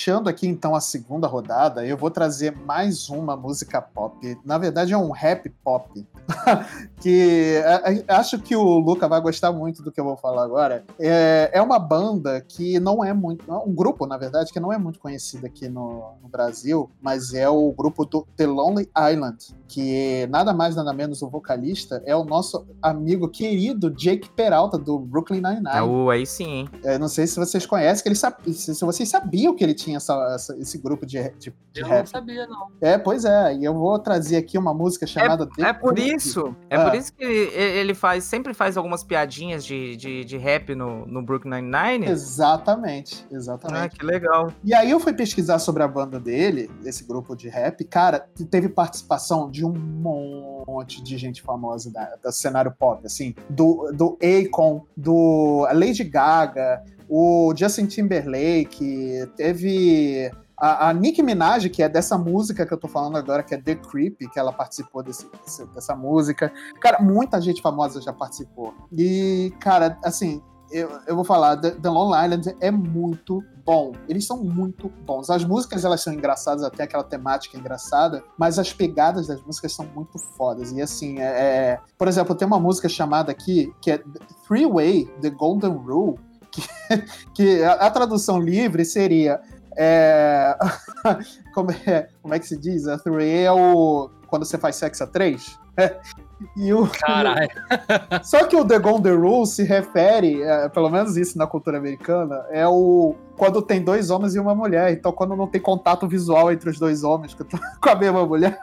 Fechando 0.00 0.30
aqui 0.30 0.46
então 0.48 0.74
a 0.74 0.80
segunda 0.80 1.26
rodada, 1.26 1.84
eu 1.84 1.94
vou 1.94 2.10
trazer 2.10 2.56
mais 2.56 3.10
uma 3.10 3.36
música 3.36 3.82
pop. 3.82 4.16
Na 4.46 4.56
verdade 4.56 4.94
é 4.94 4.96
um 4.96 5.10
rap 5.10 5.50
pop. 5.62 6.06
que 7.02 7.62
a- 7.66 8.14
a- 8.14 8.18
acho 8.18 8.38
que 8.38 8.56
o 8.56 8.78
Luca 8.78 9.06
vai 9.06 9.20
gostar 9.20 9.52
muito 9.52 9.82
do 9.82 9.92
que 9.92 10.00
eu 10.00 10.04
vou 10.04 10.16
falar 10.16 10.42
agora. 10.42 10.84
É, 10.98 11.50
é 11.52 11.60
uma 11.60 11.78
banda 11.78 12.40
que 12.40 12.80
não 12.80 13.04
é 13.04 13.12
muito. 13.12 13.44
Um 13.52 13.74
grupo, 13.74 14.06
na 14.06 14.16
verdade, 14.16 14.50
que 14.50 14.58
não 14.58 14.72
é 14.72 14.78
muito 14.78 14.98
conhecido 14.98 15.44
aqui 15.44 15.68
no, 15.68 16.14
no 16.22 16.30
Brasil, 16.30 16.90
mas 17.02 17.34
é 17.34 17.46
o 17.50 17.70
grupo 17.70 18.06
do 18.06 18.26
The 18.38 18.46
Lonely 18.46 18.88
Island, 19.12 19.54
que 19.72 20.26
nada 20.30 20.52
mais 20.52 20.74
nada 20.74 20.92
menos 20.92 21.22
o 21.22 21.28
vocalista 21.30 22.02
é 22.04 22.14
o 22.16 22.24
nosso 22.24 22.66
amigo 22.82 23.28
querido 23.28 23.90
Jake 23.90 24.28
Peralta, 24.30 24.76
do 24.76 24.98
Brooklyn 24.98 25.40
Nine-Nine. 25.40 25.68
É 25.76 25.82
o 25.82 26.10
aí 26.10 26.26
sim, 26.26 26.44
hein? 26.50 26.68
É, 26.84 26.98
não 26.98 27.06
sei 27.08 27.26
se 27.26 27.36
vocês 27.38 27.64
conhecem, 27.64 28.02
que 28.02 28.08
ele 28.08 28.16
sabe, 28.16 28.52
se 28.52 28.74
se 28.74 28.84
vocês 28.84 29.08
sabiam 29.08 29.54
que 29.54 29.62
ele 29.62 29.74
tinha 29.74 29.96
essa- 29.98 30.32
essa- 30.34 30.56
esse 30.58 30.78
grupo 30.78 31.06
de, 31.06 31.22
de, 31.38 31.54
de 31.72 31.80
Eu 31.80 31.86
rap. 31.86 32.00
não 32.00 32.06
sabia, 32.06 32.46
não. 32.46 32.66
É, 32.80 32.98
pois 32.98 33.24
é. 33.24 33.54
E 33.54 33.64
eu 33.64 33.74
vou 33.74 33.98
trazer 33.98 34.36
aqui 34.38 34.58
uma 34.58 34.74
música 34.74 35.06
chamada 35.06 35.46
The 35.46 35.62
É 35.68 35.72
por 35.72 35.98
isso, 35.98 36.54
é 36.68 36.76
Ah. 36.76 36.90
por 36.90 36.98
isso 36.98 37.12
que 37.12 37.22
ele, 37.22 37.54
ele 37.78 37.94
faz, 37.94 38.24
sempre 38.24 38.52
faz 38.52 38.76
algumas 38.76 39.04
piadinhas 39.04 39.64
de, 39.64 39.96
de, 39.96 40.24
de 40.24 40.36
rap 40.36 40.74
no, 40.74 41.06
no 41.06 41.22
Brooklyn 41.22 41.50
Nine-Nine. 41.62 42.06
Exatamente, 42.06 43.24
Ah, 43.30 43.36
exatamente. 43.36 43.96
que 43.98 44.04
legal. 44.04 44.52
E 44.64 44.74
aí 44.74 44.90
eu 44.90 44.98
fui 44.98 45.12
pesquisar 45.12 45.58
sobre 45.58 45.82
a 45.82 45.88
banda 45.88 46.18
dele, 46.18 46.70
esse 46.84 47.04
grupo 47.04 47.36
de 47.36 47.48
rap, 47.48 47.84
cara, 47.84 48.26
teve 48.50 48.68
participação 48.68 49.50
de 49.50 49.59
um 49.64 50.62
monte 50.66 51.02
de 51.02 51.16
gente 51.18 51.42
famosa 51.42 51.90
da, 51.90 52.16
do 52.22 52.32
cenário 52.32 52.72
pop, 52.78 53.04
assim, 53.04 53.34
do, 53.48 53.90
do 53.92 54.18
Akon, 54.22 54.84
do 54.96 55.66
Lady 55.72 56.04
Gaga, 56.04 56.82
o 57.08 57.52
Justin 57.56 57.86
Timberlake, 57.86 59.26
teve 59.36 60.30
a, 60.56 60.88
a 60.88 60.92
Nicki 60.92 61.22
Minaj, 61.22 61.68
que 61.70 61.82
é 61.82 61.88
dessa 61.88 62.16
música 62.18 62.66
que 62.66 62.72
eu 62.72 62.78
tô 62.78 62.86
falando 62.86 63.16
agora, 63.16 63.42
que 63.42 63.54
é 63.54 63.58
The 63.58 63.74
Creep, 63.76 64.18
que 64.32 64.38
ela 64.38 64.52
participou 64.52 65.02
desse, 65.02 65.26
desse- 65.44 65.66
dessa 65.68 65.96
música. 65.96 66.52
Cara, 66.80 67.00
muita 67.00 67.40
gente 67.40 67.62
famosa 67.62 68.00
já 68.00 68.12
participou. 68.12 68.74
E, 68.92 69.52
cara, 69.58 69.98
assim, 70.04 70.42
eu, 70.70 70.90
eu 71.06 71.16
vou 71.16 71.24
falar, 71.24 71.56
The, 71.56 71.72
The 71.72 71.88
Long 71.88 72.10
Island 72.14 72.56
é 72.60 72.70
muito 72.70 73.42
bom. 73.64 73.92
Eles 74.08 74.26
são 74.26 74.42
muito 74.42 74.88
bons. 74.88 75.30
As 75.30 75.44
músicas, 75.44 75.84
elas 75.84 76.00
são 76.02 76.12
engraçadas, 76.12 76.62
até 76.62 76.84
aquela 76.84 77.04
temática 77.04 77.58
engraçada, 77.58 78.22
mas 78.38 78.58
as 78.58 78.72
pegadas 78.72 79.26
das 79.26 79.42
músicas 79.42 79.72
são 79.72 79.86
muito 79.94 80.18
fodas. 80.36 80.72
E 80.72 80.80
assim, 80.80 81.18
é, 81.18 81.24
é- 81.24 81.80
por 81.98 82.08
exemplo, 82.08 82.34
tem 82.34 82.46
uma 82.46 82.60
música 82.60 82.88
chamada 82.88 83.30
aqui, 83.30 83.72
que 83.80 83.90
é 83.90 83.98
Three 84.46 84.66
Way, 84.66 85.06
The 85.20 85.30
Golden 85.30 85.72
Rule, 85.72 86.18
que, 86.50 86.62
que 87.34 87.62
a, 87.62 87.72
a 87.72 87.90
tradução 87.90 88.40
livre 88.40 88.84
seria... 88.84 89.40
é, 89.76 90.56
como, 91.54 91.70
é, 91.70 92.08
como 92.22 92.34
é 92.34 92.38
que 92.38 92.46
se 92.46 92.56
diz? 92.56 92.86
A 92.86 92.98
three 92.98 93.14
way 93.14 93.44
é 93.44 93.52
o... 93.52 94.10
Quando 94.28 94.44
você 94.44 94.56
faz 94.56 94.76
sexo 94.76 95.02
a 95.02 95.06
três? 95.06 95.58
E 96.56 96.72
o, 96.72 96.86
Caralho. 96.86 97.48
só 98.22 98.46
que 98.46 98.56
o 98.56 98.64
The 98.64 98.78
Golden 98.78 99.16
Rule 99.16 99.46
se 99.46 99.62
refere, 99.62 100.42
é, 100.42 100.68
pelo 100.68 100.88
menos 100.88 101.16
isso 101.16 101.36
na 101.36 101.46
cultura 101.46 101.78
americana, 101.78 102.44
é 102.50 102.66
o 102.66 103.14
quando 103.36 103.62
tem 103.62 103.82
dois 103.82 104.10
homens 104.10 104.34
e 104.34 104.38
uma 104.38 104.54
mulher. 104.54 104.92
Então, 104.92 105.12
quando 105.12 105.34
não 105.34 105.46
tem 105.46 105.60
contato 105.60 106.06
visual 106.06 106.52
entre 106.52 106.70
os 106.70 106.78
dois 106.78 107.02
homens 107.02 107.34
com 107.80 107.88
a 107.88 107.94
mesma 107.94 108.26
mulher. 108.26 108.58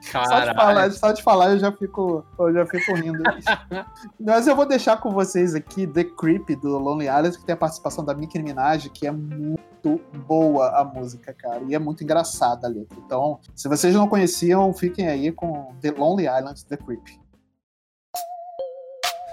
Só 0.00 0.40
de, 0.40 0.54
falar, 0.54 0.90
só 0.90 1.12
de 1.12 1.22
falar 1.22 1.50
eu 1.52 1.58
já 1.60 1.70
fico, 1.70 2.24
eu 2.38 2.52
já 2.52 2.66
fico 2.66 2.94
rindo. 2.94 3.22
Mas 4.18 4.48
eu 4.48 4.56
vou 4.56 4.66
deixar 4.66 4.96
com 4.96 5.12
vocês 5.12 5.54
aqui 5.54 5.86
The 5.86 6.04
Creep 6.04 6.50
do 6.60 6.76
Lonely 6.78 7.06
Island, 7.06 7.38
que 7.38 7.44
tem 7.44 7.52
a 7.52 7.56
participação 7.56 8.04
da 8.04 8.12
Nicki 8.12 8.42
Minaj, 8.42 8.88
que 8.88 9.06
é 9.06 9.12
muito 9.12 9.71
boa 9.88 10.68
a 10.78 10.84
música, 10.84 11.32
cara. 11.32 11.62
E 11.68 11.74
é 11.74 11.78
muito 11.78 12.02
engraçada 12.04 12.66
a 12.66 12.70
letra. 12.70 12.98
Então, 13.04 13.38
se 13.54 13.68
vocês 13.68 13.94
não 13.94 14.08
conheciam, 14.08 14.72
fiquem 14.72 15.08
aí 15.08 15.32
com 15.32 15.74
The 15.80 15.90
Lonely 15.92 16.24
Island, 16.24 16.64
The 16.66 16.76
Creep. 16.76 17.02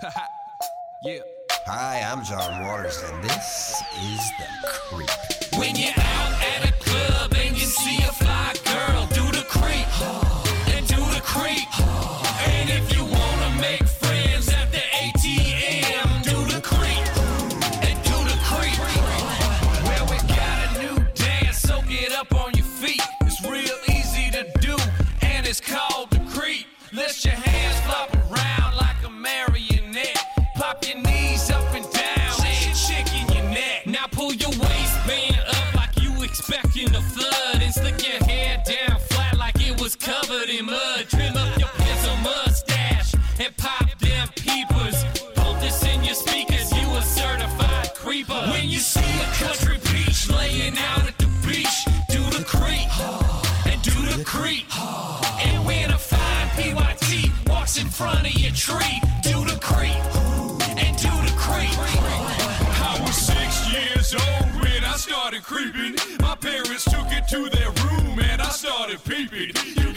Yeah. 1.02 1.24
Hi, 1.66 2.02
I'm 2.02 2.26
John 2.26 2.66
Waters, 2.66 3.02
and 3.04 3.24
this 3.24 3.82
is 4.04 4.20
The 4.38 4.68
Creep. 4.68 5.10
When 5.58 5.76
you're 5.78 5.94
out 5.96 6.34
at 6.44 6.68
a 6.68 6.74
club 6.74 7.34
and 7.36 7.56
you 7.58 7.66
see 7.66 8.04
a 8.04 8.12
fly 8.12 8.54
girl, 8.66 9.08
do 9.08 9.32
the 9.32 9.46
creep 9.48 9.88
and 10.76 10.86
do 10.88 10.98
the 11.16 11.22
creep. 11.22 12.19
Started 68.60 69.02
peeping. 69.06 69.54
You 69.78 69.89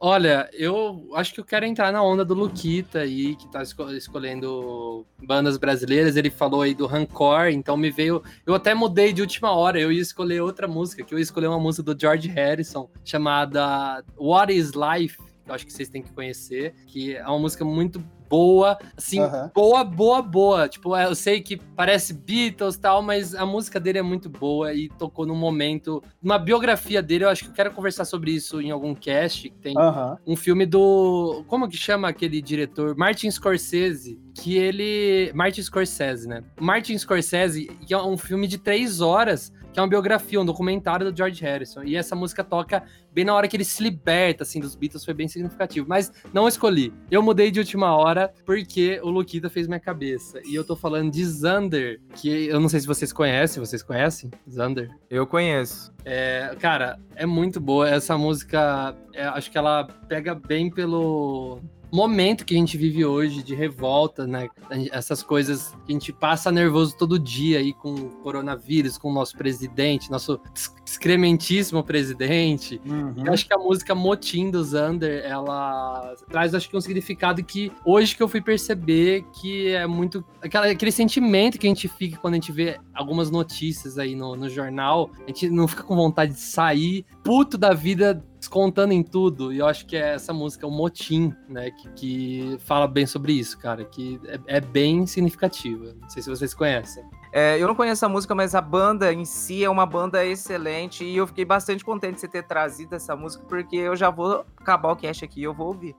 Olha, 0.00 0.48
eu 0.52 1.10
acho 1.14 1.34
que 1.34 1.40
eu 1.40 1.44
quero 1.44 1.66
entrar 1.66 1.92
na 1.92 2.00
onda 2.00 2.24
do 2.24 2.32
Luquita 2.32 3.00
aí, 3.00 3.34
que 3.34 3.50
tá 3.50 3.62
esco- 3.64 3.90
escolhendo 3.90 5.04
bandas 5.26 5.56
brasileiras. 5.56 6.14
Ele 6.16 6.30
falou 6.30 6.62
aí 6.62 6.72
do 6.72 6.86
Rancor, 6.86 7.48
então 7.48 7.76
me 7.76 7.90
veio. 7.90 8.22
Eu 8.46 8.54
até 8.54 8.74
mudei 8.74 9.12
de 9.12 9.22
última 9.22 9.50
hora, 9.50 9.80
eu 9.80 9.90
ia 9.90 10.00
escolher 10.00 10.40
outra 10.40 10.68
música, 10.68 11.02
que 11.02 11.12
eu 11.12 11.18
ia 11.18 11.22
escolher 11.24 11.48
uma 11.48 11.58
música 11.58 11.82
do 11.82 12.00
George 12.00 12.28
Harrison, 12.28 12.88
chamada 13.04 14.04
What 14.16 14.56
is 14.56 14.70
Life, 14.70 15.18
eu 15.48 15.54
acho 15.54 15.66
que 15.66 15.72
vocês 15.72 15.88
têm 15.88 16.02
que 16.02 16.12
conhecer, 16.12 16.74
que 16.86 17.16
é 17.16 17.26
uma 17.26 17.38
música 17.38 17.64
muito 17.64 18.02
boa, 18.28 18.78
assim, 18.96 19.20
Aham. 19.20 19.50
boa, 19.54 19.82
boa, 19.82 20.20
boa. 20.22 20.68
Tipo, 20.68 20.94
eu 20.96 21.14
sei 21.14 21.40
que 21.40 21.56
parece 21.56 22.12
Beatles 22.12 22.74
e 22.74 22.80
tal, 22.80 23.02
mas 23.02 23.34
a 23.34 23.46
música 23.46 23.80
dele 23.80 23.98
é 23.98 24.02
muito 24.02 24.28
boa 24.28 24.74
e 24.74 24.88
tocou 24.90 25.24
num 25.26 25.34
momento, 25.34 26.02
uma 26.22 26.38
biografia 26.38 27.02
dele, 27.02 27.24
eu 27.24 27.30
acho 27.30 27.44
que 27.44 27.50
eu 27.50 27.54
quero 27.54 27.72
conversar 27.72 28.04
sobre 28.04 28.30
isso 28.30 28.60
em 28.60 28.70
algum 28.70 28.94
cast, 28.94 29.48
que 29.48 29.58
tem 29.58 29.74
Aham. 29.78 30.18
um 30.26 30.36
filme 30.36 30.66
do. 30.66 31.42
Como 31.46 31.68
que 31.68 31.76
chama 31.76 32.08
aquele 32.08 32.42
diretor? 32.42 32.96
Martin 32.96 33.30
Scorsese. 33.30 34.20
Que 34.34 34.56
ele. 34.56 35.32
Martin 35.34 35.62
Scorsese, 35.62 36.28
né? 36.28 36.44
Martin 36.60 36.96
Scorsese, 36.96 37.66
que 37.86 37.92
é 37.92 38.00
um 38.00 38.16
filme 38.16 38.46
de 38.46 38.58
três 38.58 39.00
horas 39.00 39.52
que 39.78 39.80
é 39.80 39.82
uma 39.82 39.88
biografia, 39.88 40.40
um 40.40 40.44
documentário 40.44 41.08
do 41.08 41.16
George 41.16 41.40
Harrison. 41.40 41.84
E 41.84 41.94
essa 41.94 42.16
música 42.16 42.42
toca 42.42 42.82
bem 43.12 43.24
na 43.24 43.32
hora 43.32 43.46
que 43.46 43.56
ele 43.56 43.64
se 43.64 43.80
liberta, 43.80 44.42
assim, 44.42 44.58
dos 44.58 44.74
Beatles, 44.74 45.04
foi 45.04 45.14
bem 45.14 45.28
significativo. 45.28 45.86
Mas 45.88 46.10
não 46.32 46.48
escolhi. 46.48 46.92
Eu 47.08 47.22
mudei 47.22 47.48
de 47.48 47.60
última 47.60 47.94
hora 47.96 48.32
porque 48.44 49.00
o 49.04 49.08
Luquita 49.08 49.48
fez 49.48 49.68
minha 49.68 49.78
cabeça. 49.78 50.40
E 50.44 50.52
eu 50.52 50.64
tô 50.64 50.74
falando 50.74 51.12
de 51.12 51.24
Xander, 51.24 52.00
que 52.16 52.48
eu 52.48 52.58
não 52.58 52.68
sei 52.68 52.80
se 52.80 52.88
vocês 52.88 53.12
conhecem, 53.12 53.64
vocês 53.64 53.80
conhecem? 53.80 54.30
Xander? 54.52 54.90
Eu 55.08 55.28
conheço. 55.28 55.92
É, 56.04 56.56
cara, 56.58 56.98
é 57.14 57.24
muito 57.24 57.60
boa. 57.60 57.88
Essa 57.88 58.18
música, 58.18 58.96
é, 59.14 59.26
acho 59.26 59.48
que 59.48 59.58
ela 59.58 59.84
pega 60.08 60.34
bem 60.34 60.68
pelo 60.70 61.60
momento 61.96 62.44
que 62.44 62.54
a 62.54 62.58
gente 62.58 62.76
vive 62.76 63.04
hoje 63.04 63.42
de 63.42 63.54
revolta, 63.54 64.26
né? 64.26 64.48
Essas 64.92 65.22
coisas 65.22 65.74
que 65.86 65.92
a 65.92 65.92
gente 65.92 66.12
passa 66.12 66.52
nervoso 66.52 66.96
todo 66.96 67.18
dia 67.18 67.58
aí 67.58 67.72
com 67.72 67.94
o 67.94 68.10
coronavírus, 68.22 68.98
com 68.98 69.10
o 69.10 69.14
nosso 69.14 69.36
presidente, 69.36 70.10
nosso 70.10 70.40
excrementíssimo 70.84 71.82
presidente. 71.82 72.80
Uhum. 72.84 73.24
Eu 73.24 73.32
acho 73.32 73.46
que 73.46 73.54
a 73.54 73.58
música 73.58 73.94
Motim 73.94 74.50
do 74.50 74.64
Xander, 74.64 75.24
ela 75.24 76.14
traz, 76.28 76.54
acho 76.54 76.68
que, 76.68 76.76
um 76.76 76.80
significado 76.80 77.42
que 77.42 77.72
hoje 77.84 78.16
que 78.16 78.22
eu 78.22 78.28
fui 78.28 78.40
perceber 78.40 79.24
que 79.32 79.68
é 79.68 79.86
muito. 79.86 80.24
Aquela, 80.42 80.66
aquele 80.66 80.92
sentimento 80.92 81.58
que 81.58 81.66
a 81.66 81.70
gente 81.70 81.88
fica 81.88 82.18
quando 82.18 82.34
a 82.34 82.36
gente 82.36 82.52
vê 82.52 82.78
algumas 82.94 83.30
notícias 83.30 83.98
aí 83.98 84.14
no, 84.14 84.36
no 84.36 84.48
jornal, 84.48 85.10
a 85.24 85.26
gente 85.28 85.48
não 85.50 85.66
fica 85.66 85.82
com 85.82 85.96
vontade 85.96 86.32
de 86.32 86.40
sair 86.40 87.04
puto 87.22 87.58
da 87.58 87.74
vida 87.74 88.24
descontando 88.38 88.92
em 88.92 89.02
tudo. 89.02 89.52
E 89.52 89.58
eu 89.58 89.66
acho 89.66 89.86
que 89.86 89.96
é 89.96 90.14
essa 90.14 90.32
música, 90.32 90.66
o 90.66 90.70
Motim, 90.70 91.34
né? 91.48 91.70
Que, 91.70 91.88
que 91.90 92.56
fala 92.60 92.86
bem 92.86 93.06
sobre 93.06 93.32
isso, 93.32 93.58
cara. 93.58 93.84
Que 93.84 94.20
é, 94.26 94.56
é 94.56 94.60
bem 94.60 95.06
significativa. 95.06 95.94
Não 96.00 96.08
sei 96.08 96.22
se 96.22 96.30
vocês 96.30 96.54
conhecem. 96.54 97.04
É, 97.32 97.60
eu 97.60 97.68
não 97.68 97.74
conheço 97.74 98.06
a 98.06 98.08
música, 98.08 98.34
mas 98.34 98.54
a 98.54 98.60
banda 98.60 99.12
em 99.12 99.24
si 99.24 99.62
é 99.62 99.68
uma 99.68 99.84
banda 99.84 100.24
excelente 100.24 101.04
e 101.04 101.16
eu 101.16 101.26
fiquei 101.26 101.44
bastante 101.44 101.84
contente 101.84 102.14
de 102.14 102.20
você 102.20 102.28
ter 102.28 102.42
trazido 102.42 102.94
essa 102.94 103.14
música, 103.14 103.44
porque 103.46 103.76
eu 103.76 103.94
já 103.94 104.08
vou 104.08 104.46
acabar 104.56 104.92
o 104.92 104.96
cast 104.96 105.24
aqui 105.24 105.40
e 105.40 105.44
eu 105.44 105.52
vou 105.52 105.68
ouvir. 105.68 105.94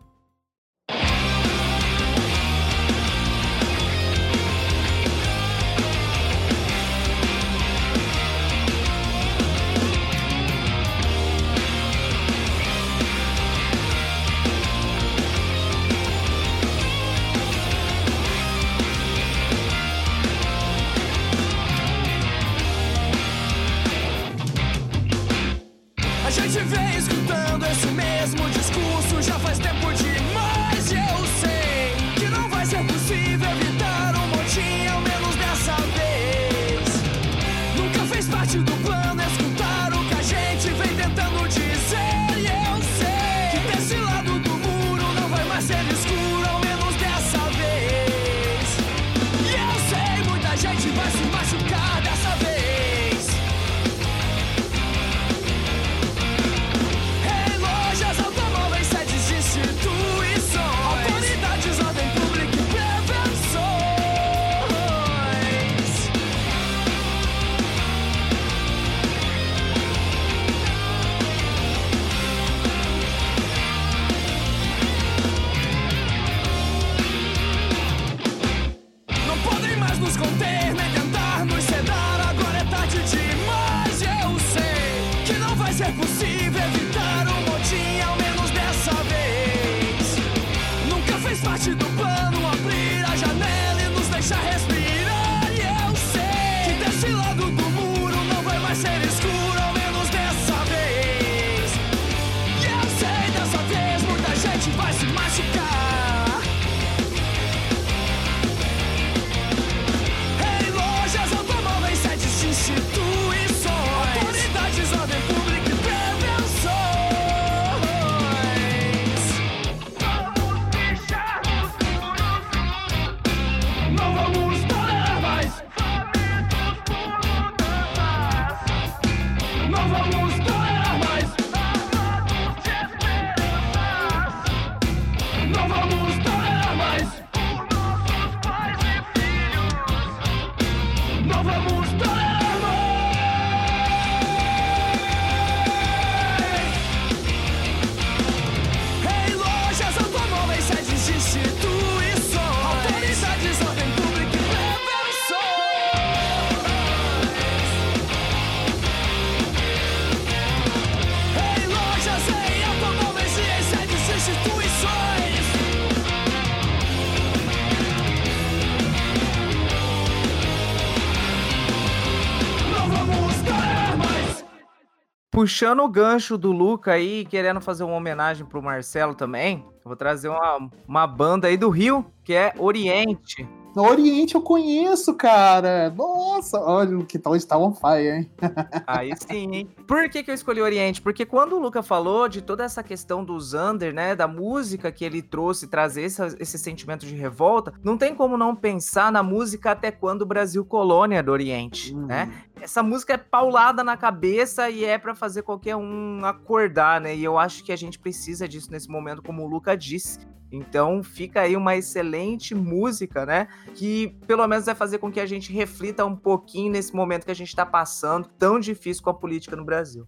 Puxando 175.39 175.79
o 175.79 175.87
gancho 175.87 176.37
do 176.37 176.51
Luca 176.51 176.91
aí, 176.91 177.23
querendo 177.23 177.61
fazer 177.61 177.85
uma 177.85 177.95
homenagem 177.95 178.45
pro 178.45 178.61
Marcelo 178.61 179.15
também, 179.15 179.63
eu 179.77 179.85
vou 179.85 179.95
trazer 179.95 180.27
uma, 180.27 180.69
uma 180.85 181.07
banda 181.07 181.47
aí 181.47 181.55
do 181.55 181.69
Rio, 181.69 182.05
que 182.25 182.33
é 182.33 182.53
Oriente. 182.57 183.47
No 183.75 183.83
Oriente 183.87 184.33
eu 184.35 184.41
conheço, 184.41 185.13
cara. 185.13 185.93
Nossa, 185.95 186.59
olha 186.59 187.05
que 187.05 187.19
tal 187.19 187.35
está 187.35 187.55
on 187.57 187.71
fire, 187.71 188.09
hein? 188.17 188.31
Aí 188.87 189.11
sim, 189.15 189.55
hein? 189.55 189.69
Por 189.87 190.09
que, 190.09 190.23
que 190.23 190.31
eu 190.31 190.35
escolhi 190.35 190.59
Oriente? 190.59 190.99
Porque 190.99 191.23
quando 191.23 191.55
o 191.55 191.59
Luca 191.59 191.83
falou 191.83 192.27
de 192.27 192.41
toda 192.41 192.63
essa 192.63 192.81
questão 192.81 193.23
do 193.23 193.39
Zander, 193.39 193.93
né? 193.93 194.15
Da 194.15 194.27
música 194.27 194.91
que 194.91 195.05
ele 195.05 195.21
trouxe, 195.21 195.67
trazer 195.67 196.01
esse, 196.01 196.21
esse 196.39 196.57
sentimento 196.57 197.05
de 197.05 197.13
revolta, 197.15 197.71
não 197.83 197.95
tem 197.95 198.15
como 198.15 198.35
não 198.37 198.55
pensar 198.55 199.11
na 199.11 199.21
música 199.21 199.71
Até 199.71 199.91
Quando 199.91 200.23
o 200.23 200.25
Brasil 200.25 200.65
Colônia 200.65 201.21
do 201.21 201.31
Oriente, 201.31 201.93
Uhum. 201.93 202.07
né? 202.07 202.31
Essa 202.61 202.83
música 202.83 203.13
é 203.13 203.17
paulada 203.17 203.83
na 203.83 203.95
cabeça 203.95 204.69
e 204.69 204.83
é 204.83 204.97
pra 204.97 205.15
fazer 205.15 205.43
qualquer 205.43 205.75
um 205.75 206.25
acordar, 206.25 206.99
né? 206.99 207.15
E 207.15 207.23
eu 207.23 207.37
acho 207.37 207.63
que 207.63 207.71
a 207.71 207.75
gente 207.75 207.97
precisa 207.97 208.47
disso 208.47 208.71
nesse 208.71 208.89
momento, 208.89 209.21
como 209.21 209.43
o 209.43 209.47
Luca 209.47 209.77
disse. 209.77 210.19
Então 210.51 211.01
fica 211.03 211.41
aí 211.41 211.55
uma 211.55 211.75
excelente 211.75 212.53
música, 212.53 213.25
né? 213.25 213.47
Que 213.75 214.09
pelo 214.27 214.45
menos 214.47 214.65
vai 214.65 214.75
fazer 214.75 214.97
com 214.97 215.11
que 215.11 215.19
a 215.19 215.25
gente 215.25 215.53
reflita 215.53 216.05
um 216.05 216.15
pouquinho 216.15 216.71
nesse 216.71 216.93
momento 216.93 217.25
que 217.25 217.31
a 217.31 217.35
gente 217.35 217.55
tá 217.55 217.65
passando, 217.65 218.27
tão 218.37 218.59
difícil 218.59 219.03
com 219.03 219.09
a 219.09 219.13
política 219.13 219.55
no 219.55 219.63
Brasil. 219.63 220.07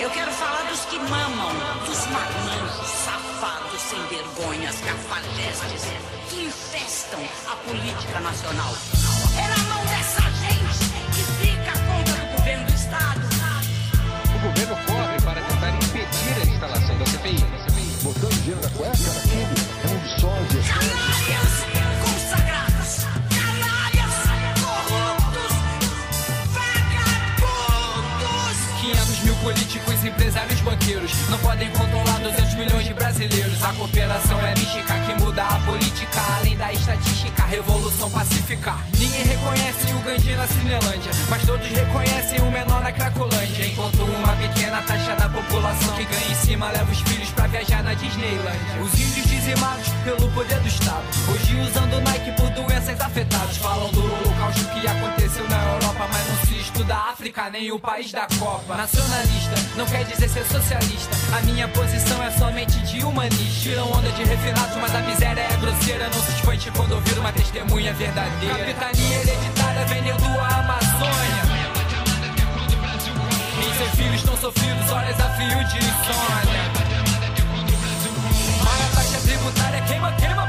Eu 0.00 0.10
quero 0.10 0.30
falar 0.30 0.68
dos 0.70 0.84
que 0.86 0.98
mamam, 0.98 1.52
dos 1.84 2.06
marmanjos, 2.06 2.86
safados, 2.86 3.80
sem 3.80 4.00
vergonhas, 4.06 4.80
cafajestes, 4.80 5.84
que 6.30 6.44
infestam 6.44 7.20
a 7.50 7.56
política 7.56 8.20
nacional. 8.20 8.72
É 9.36 9.55
O 14.46 14.48
governo 14.48 14.76
corre 14.86 15.20
para 15.24 15.40
tentar 15.42 15.70
impedir 15.74 16.40
a 16.40 16.46
instalação 16.46 16.96
da 16.98 17.06
CPI. 17.06 17.44
Botando 18.04 18.32
dinheiro 18.42 18.60
na 18.62 18.70
cueca, 18.70 18.95
empresários, 30.06 30.60
banqueiros 30.60 31.12
não 31.28 31.38
podem 31.38 31.70
controlar 31.70 32.18
200 32.20 32.54
milhões 32.54 32.84
de 32.84 32.94
brasileiros. 32.94 33.62
A 33.62 33.72
cooperação 33.72 34.40
é 34.40 34.54
mística 34.54 34.94
que 35.00 35.22
muda 35.22 35.42
a 35.42 35.58
política, 35.60 36.20
além 36.38 36.56
da 36.56 36.72
estatística, 36.72 37.44
revolução 37.44 38.10
pacífica. 38.10 38.74
Ninguém 38.98 39.24
reconhece 39.24 39.92
o 39.92 39.98
Gandhi 40.00 40.34
na 40.34 40.46
Cinelândia, 40.46 41.10
mas 41.28 41.42
todos 41.44 41.66
reconhecem 41.66 42.40
o 42.40 42.50
menor 42.50 42.82
na 42.82 42.92
Cracolândia. 42.92 43.66
Enquanto 43.66 44.02
uma 44.02 44.36
pequena 44.36 44.82
taxa 44.82 45.16
da 45.16 45.28
população 45.28 45.94
que 45.96 46.04
ganha 46.04 46.30
em 46.30 46.34
cima 46.34 46.70
leva 46.70 46.90
os 46.90 47.00
filhos 47.00 47.30
pra 47.30 47.46
viajar 47.46 47.82
na 47.82 47.94
Disneylândia. 47.94 48.82
Os 48.82 48.94
índios 48.94 49.26
dizimados 49.26 49.88
pelo 50.04 50.30
poder 50.32 50.60
do 50.60 50.68
Estado, 50.68 51.04
hoje 51.28 51.60
usando 51.60 52.00
Nike 52.00 52.30
por 52.32 52.50
doenças 52.50 53.00
afetadas. 53.00 53.56
Falam 53.56 53.90
do 53.90 54.04
holocausto 54.04 54.64
que 54.66 54.86
aconteceu 54.86 55.48
na 55.48 55.64
Europa, 55.74 56.08
mas 56.12 56.28
não 56.28 56.45
se 56.76 56.82
estuda 56.82 56.94
a 56.94 57.10
África 57.10 57.50
nem 57.50 57.72
o 57.72 57.78
país 57.78 58.12
da 58.12 58.26
Copa. 58.38 58.76
Nacionalista 58.76 59.54
não 59.76 59.86
quer 59.86 60.04
dizer 60.04 60.28
ser 60.28 60.44
socialista. 60.44 61.16
A 61.36 61.40
minha 61.42 61.66
posição 61.68 62.22
é 62.22 62.30
somente 62.32 62.78
de 62.80 63.02
humanista. 63.02 63.62
Tiram 63.62 63.90
onda 63.90 64.10
de 64.10 64.24
refinados, 64.24 64.76
mas 64.76 64.94
a 64.94 65.00
miséria 65.00 65.40
é 65.40 65.56
grosseira. 65.56 66.04
Não 66.08 66.22
se 66.22 66.32
espante 66.32 66.70
quando 66.72 66.92
ouvir 66.92 67.18
uma 67.18 67.32
testemunha 67.32 67.92
verdadeira. 67.94 68.58
Capitania 68.58 69.16
hereditária 69.16 69.86
vendendo 69.86 70.24
a 70.38 70.48
Amazônia. 70.58 71.42
E 73.58 73.78
seus 73.78 73.90
filhos 73.94 74.16
estão 74.16 74.36
sofridos, 74.36 74.90
horas 74.90 75.20
a 75.20 75.30
fio 75.30 75.64
de 75.64 75.78
insônia. 75.78 76.86
Maior 78.62 78.90
taxa 78.94 79.20
tributária 79.22 79.80
queima, 79.82 80.12
queima 80.12 80.46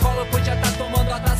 minha 0.00 0.14
mãe 0.32 0.43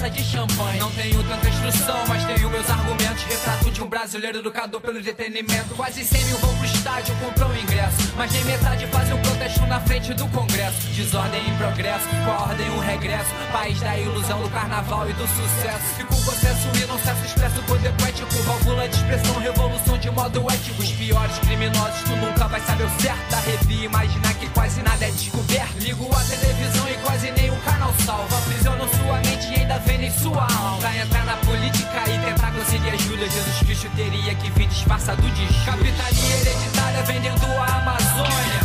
taça 0.04 0.10
de 0.10 0.22
champanhe. 0.22 0.78
Não 0.78 0.90
tenho 0.90 1.22
tanta 1.24 1.48
instrução, 1.48 1.96
mas 2.08 2.24
tenho 2.24 2.50
meus 2.50 2.68
argumentos. 2.68 3.22
Retrato 3.24 3.70
de 3.70 3.82
um 3.82 3.86
brasileiro 3.86 4.38
educador 4.38 4.80
pelo 4.80 4.98
entretenimento 4.98 5.74
Quase 5.74 6.04
100 6.04 6.24
mil 6.24 6.38
vão 6.38 6.54
pro 6.56 6.66
estádio, 6.66 7.14
compram 7.16 7.48
o 7.48 7.56
ingresso. 7.56 8.12
Mas 8.16 8.32
nem 8.32 8.44
metade 8.44 8.86
fazem 8.88 9.14
um 9.14 9.22
protesto 9.22 9.66
na 9.66 9.80
frente 9.80 10.14
do 10.14 10.26
congresso. 10.28 10.86
Desordem 10.88 11.48
em 11.48 11.56
progresso, 11.56 12.08
com 12.24 12.30
a 12.30 12.42
ordem 12.42 12.68
o 12.70 12.80
regresso. 12.80 13.30
País 13.52 13.80
da 13.80 13.98
ilusão, 13.98 14.42
do 14.42 14.50
carnaval 14.50 15.08
e 15.08 15.12
do 15.14 15.26
sucesso. 15.26 15.94
Fico 15.96 16.14
processo 16.24 16.68
e 16.82 16.86
não 16.86 16.98
cesso, 16.98 17.24
expresso 17.24 17.62
poder 17.62 17.92
poético 17.94 18.34
Válvula 18.44 18.88
de 18.88 18.96
expressão, 18.96 19.38
revolução 19.38 19.98
de 19.98 20.10
modo 20.10 20.50
ético. 20.50 20.82
Os 20.82 20.90
piores 20.92 21.38
criminosos, 21.38 22.02
tu 22.02 22.16
nunca 22.16 22.48
vai 22.48 22.60
saber 22.60 22.84
o 22.84 22.90
certo. 23.00 23.30
Da 23.30 23.40
revia 23.40 23.84
Imaginar 23.84 24.34
que 24.34 24.48
quase 24.50 24.82
nada 24.82 25.04
é 25.04 25.10
descoberto. 25.10 25.78
Ligo 25.78 26.08
a 26.14 26.24
televisão 26.24 26.88
e 26.88 26.94
quase 27.04 27.30
nenhum 27.32 27.58
canal 27.60 27.92
salva. 28.04 28.38
Aprisionam 28.38 28.88
sua 28.88 29.18
mente 29.18 29.46
e 29.52 29.60
ainda 29.60 29.78
vendem 29.78 29.93
alma 29.94 30.78
Pra 30.80 30.96
entrar 30.96 31.24
na 31.24 31.36
política 31.36 32.02
e 32.08 32.18
tentar 32.18 32.50
conseguir 32.52 32.90
ajuda. 32.90 33.28
Jesus 33.28 33.58
Cristo 33.60 33.90
teria 33.94 34.34
que 34.34 34.50
vir 34.50 34.66
disfarçado 34.66 35.22
de 35.22 35.46
Judas 35.46 35.64
Capitania 35.64 36.36
hereditária 36.40 37.02
vendendo 37.04 37.46
a 37.58 37.76
Amazônia. 37.78 38.60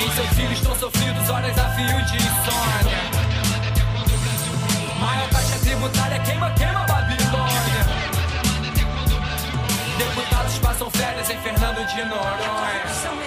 Em 0.00 0.10
seus 0.10 0.28
filhos 0.30 0.58
estão 0.58 0.76
sofridos 0.76 1.30
horas 1.30 1.56
a 1.58 1.68
de 2.02 2.16
insônia. 2.16 3.24
Maior 4.98 5.28
taxa 5.28 5.58
tributária 5.60 6.18
queima, 6.20 6.50
queima 6.50 6.80
Babilônia. 6.80 7.84
Deputados 9.98 10.58
passam 10.58 10.90
férias 10.90 11.30
em 11.30 11.38
Fernando 11.38 11.86
de 11.86 12.00
A 12.00 12.06
Noronha 12.06 13.23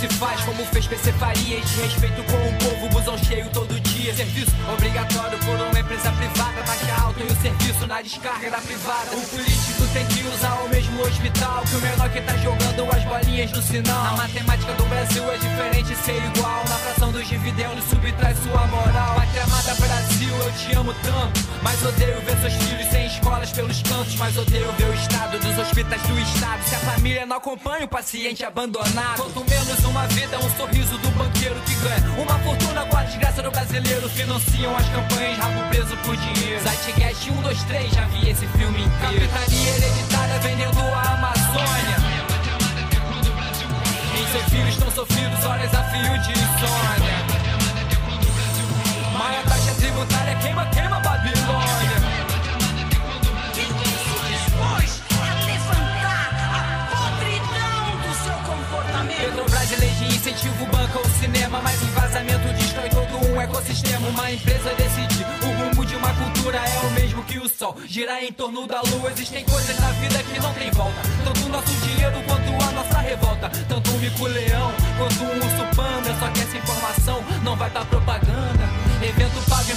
se 0.00 0.08
faz 0.14 0.40
como 0.44 0.64
fez 0.64 0.86
PC 0.86 1.12
Farias 1.12 1.70
Respeito 1.72 2.24
com 2.24 2.36
o 2.36 2.70
povo, 2.70 2.88
busão 2.88 3.18
cheio 3.18 3.46
todo 3.52 3.78
dia. 3.80 4.14
Serviço 4.14 4.50
obrigatório 4.72 5.38
por 5.40 5.54
uma 5.56 5.78
empresa 5.78 6.10
privada 6.12 6.62
Taxa 6.62 7.02
alta 7.02 7.20
e 7.20 7.26
o 7.26 7.42
serviço 7.42 7.86
na 7.86 8.00
descarga 8.00 8.50
da 8.50 8.58
privada. 8.58 9.14
O 9.14 9.20
político 9.28 9.86
tem 9.92 10.06
que 10.06 10.26
usar 10.28 10.54
o 10.64 10.68
mesmo 10.68 11.02
hospital 11.02 11.62
Que 11.68 11.76
o 11.76 11.80
menor 11.80 12.08
que 12.08 12.20
tá 12.22 12.36
jogando 12.38 12.96
as 12.96 13.04
bolinhas 13.04 13.52
no 13.52 13.62
sinal. 13.62 14.04
Na 14.04 14.12
matemática 14.12 14.72
do 14.72 14.84
Brasil 14.84 15.30
é 15.30 15.36
diferente 15.36 15.94
ser 15.96 16.16
igual. 16.34 16.64
Na 16.68 16.76
fração 16.76 17.12
dos 17.12 17.28
dividendos 17.28 17.84
subtrai 17.84 18.34
sua 18.36 18.66
moral. 18.68 19.14
Pátria 19.16 19.44
amada 19.44 19.74
Brasil, 19.74 20.34
eu 20.34 20.52
te 20.52 20.76
amo 20.76 20.94
tanto. 21.02 21.40
Mas 21.62 21.84
odeio 21.84 22.20
ver 22.22 22.38
seus 22.40 22.54
filhos 22.54 22.90
sem 22.90 23.06
escolas 23.06 23.52
pelos 23.52 23.82
cantos. 23.82 24.16
Mas 24.16 24.36
odeio 24.38 24.72
ver 24.72 24.88
o 24.88 24.94
estado 24.94 25.38
dos 25.38 25.58
hospitais 25.58 26.02
do 26.02 26.18
estado. 26.18 26.62
Se 26.64 26.74
a 26.74 26.78
família 26.78 27.26
não 27.26 27.36
acompanha 27.36 27.84
o 27.84 27.88
paciente 27.88 28.42
abandonado. 28.44 29.16
Quanto 29.16 29.50
menos 29.50 29.84
uma 29.90 30.06
vida, 30.06 30.38
um 30.38 30.50
sorriso 30.56 30.96
do 30.98 31.10
banqueiro 31.10 31.56
que 31.66 31.74
ganha. 31.74 32.10
Uma 32.16 32.38
fortuna 32.38 32.86
com 32.86 32.96
a 32.96 33.02
desgraça 33.02 33.42
do 33.42 33.50
brasileiro. 33.50 34.08
Financiam 34.08 34.76
as 34.76 34.88
campanhas, 34.88 35.38
rabo 35.38 35.68
preso 35.68 35.96
por 35.98 36.16
dinheiro. 36.16 36.62
Zeitgeist 36.62 37.30
1, 37.30 37.42
2, 37.42 37.62
3, 37.64 37.92
já 37.92 38.04
vi 38.06 38.30
esse 38.30 38.46
filme 38.46 38.82
inteiro. 38.82 39.28
Capitania 39.28 39.68
hereditária 39.68 40.38
vendendo 40.40 40.80
a 40.80 41.14
Amazônia. 41.14 41.96
E 44.14 44.32
seus 44.32 44.44
filhos 44.44 44.68
estão 44.68 44.90
sofridos, 44.90 45.44
horas 45.44 45.74
a 45.74 45.84
fio 45.84 46.18
de 46.18 46.32
insônia. 46.32 47.40
Maior 49.18 49.42
taxa 49.42 49.74
tributária 49.74 50.34
queima, 50.36 50.66
queima 50.66 51.00
Babilônia 51.00 52.29
Petrobras 59.06 59.68
de 59.68 60.04
incentivo 60.14 60.66
banca 60.66 60.98
o 60.98 61.10
cinema. 61.20 61.60
Mas 61.62 61.82
em 61.82 61.90
vazamento 61.90 62.52
destrói 62.54 62.88
todo 62.90 63.26
um 63.26 63.40
ecossistema. 63.40 64.08
Uma 64.08 64.30
empresa 64.30 64.74
decidir 64.74 65.26
o 65.42 65.64
rumo 65.64 65.86
de 65.86 65.96
uma 65.96 66.12
cultura 66.14 66.58
É 66.58 66.86
o 66.86 66.90
mesmo 66.92 67.22
que 67.24 67.38
o 67.38 67.48
sol. 67.48 67.76
Girar 67.86 68.22
em 68.22 68.32
torno 68.32 68.66
da 68.66 68.80
lua. 68.82 69.10
Existem 69.10 69.44
coisas 69.44 69.78
na 69.78 69.90
vida 69.92 70.22
que 70.22 70.40
não 70.40 70.52
tem 70.54 70.70
volta. 70.70 71.00
Tanto 71.24 71.46
o 71.46 71.48
nosso 71.48 71.72
dinheiro 71.86 72.22
quanto 72.26 72.68
a 72.68 72.72
nossa 72.72 72.98
revolta. 72.98 73.50
Tanto 73.68 73.90
um 73.90 73.98
mico-leão 73.98 74.72
quanto 74.98 75.24
um 75.24 75.36
urso 75.36 75.76
panda. 75.76 76.14
Só 76.18 76.28
que 76.28 76.40
essa 76.40 76.56
informação 76.56 77.24
não 77.42 77.56
vai 77.56 77.70
dar 77.70 77.84
propaganda 77.86 78.29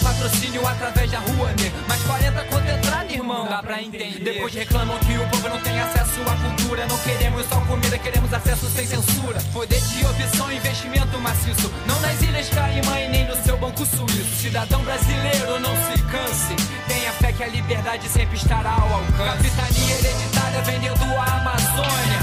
patrocínio 0.04 0.68
através 0.68 1.10
da 1.10 1.20
rua, 1.20 1.48
né? 1.60 1.72
Mas 1.88 2.02
40 2.04 2.44
quanto 2.46 2.70
entrada, 2.70 3.12
irmão, 3.12 3.48
dá 3.48 3.64
pra 3.64 3.82
entender. 3.82 4.20
Depois 4.20 4.54
reclamam 4.54 4.98
que 5.00 5.18
o 5.18 5.30
povo 5.30 5.50
não 5.50 5.60
tem 5.62 5.80
acesso 5.80 6.22
à 6.22 6.36
cultura. 6.36 6.86
Não 6.88 6.98
queremos 7.00 7.46
só 7.48 7.60
comida, 7.62 7.98
queremos 7.98 8.34
acesso 8.34 8.70
sem 8.70 8.86
censura. 8.86 9.40
Poder 9.54 9.80
de 9.80 10.06
opção, 10.06 10.52
investimento 10.52 11.18
maciço. 11.20 11.72
Não 11.88 12.00
nas 12.02 12.22
ilhas 12.22 12.50
Caimã 12.50 13.00
e 13.00 13.10
nem 13.10 13.28
no 13.28 13.36
seu 13.44 13.58
banco 13.58 13.86
suíço. 13.86 14.42
Cidadão 14.42 14.84
brasileiro, 14.84 15.60
não 15.60 15.74
se 15.76 16.02
canse. 16.04 16.56
Tenha 16.88 17.12
fé 17.14 17.32
que 17.32 17.44
a 17.44 17.48
liberdade 17.48 18.08
sempre 18.10 18.36
estará 18.36 18.72
ao 18.72 18.94
alcance. 18.94 19.50
Capitania 19.50 19.96
hereditária 19.96 20.62
vendendo 20.64 21.04
a 21.16 21.38
Amazônia. 21.38 22.20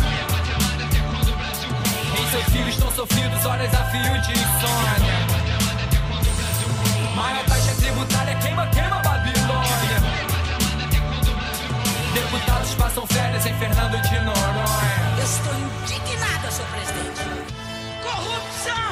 E 2.13 2.31
seus 2.31 2.45
filhos 2.45 2.69
estão 2.69 2.91
sofridos, 2.93 3.45
horas 3.47 3.73
a 3.73 3.85
fio 3.91 4.21
de 4.21 4.33
insônia 4.33 5.40
Maior 7.21 7.45
taxa 7.45 7.75
tributária 7.75 8.35
queima, 8.37 8.67
queima 8.69 8.97
Babilônia 9.01 10.01
Deputados 12.15 12.75
passam 12.75 13.07
férias 13.07 13.47
em 13.47 13.55
Fernando 13.59 14.01
de 14.03 14.21
Noronha 14.21 15.01
estou 15.31 15.55
indignada, 15.55 16.51
senhor 16.51 16.69
presidente. 16.71 17.23
Corrupção! 18.03 18.91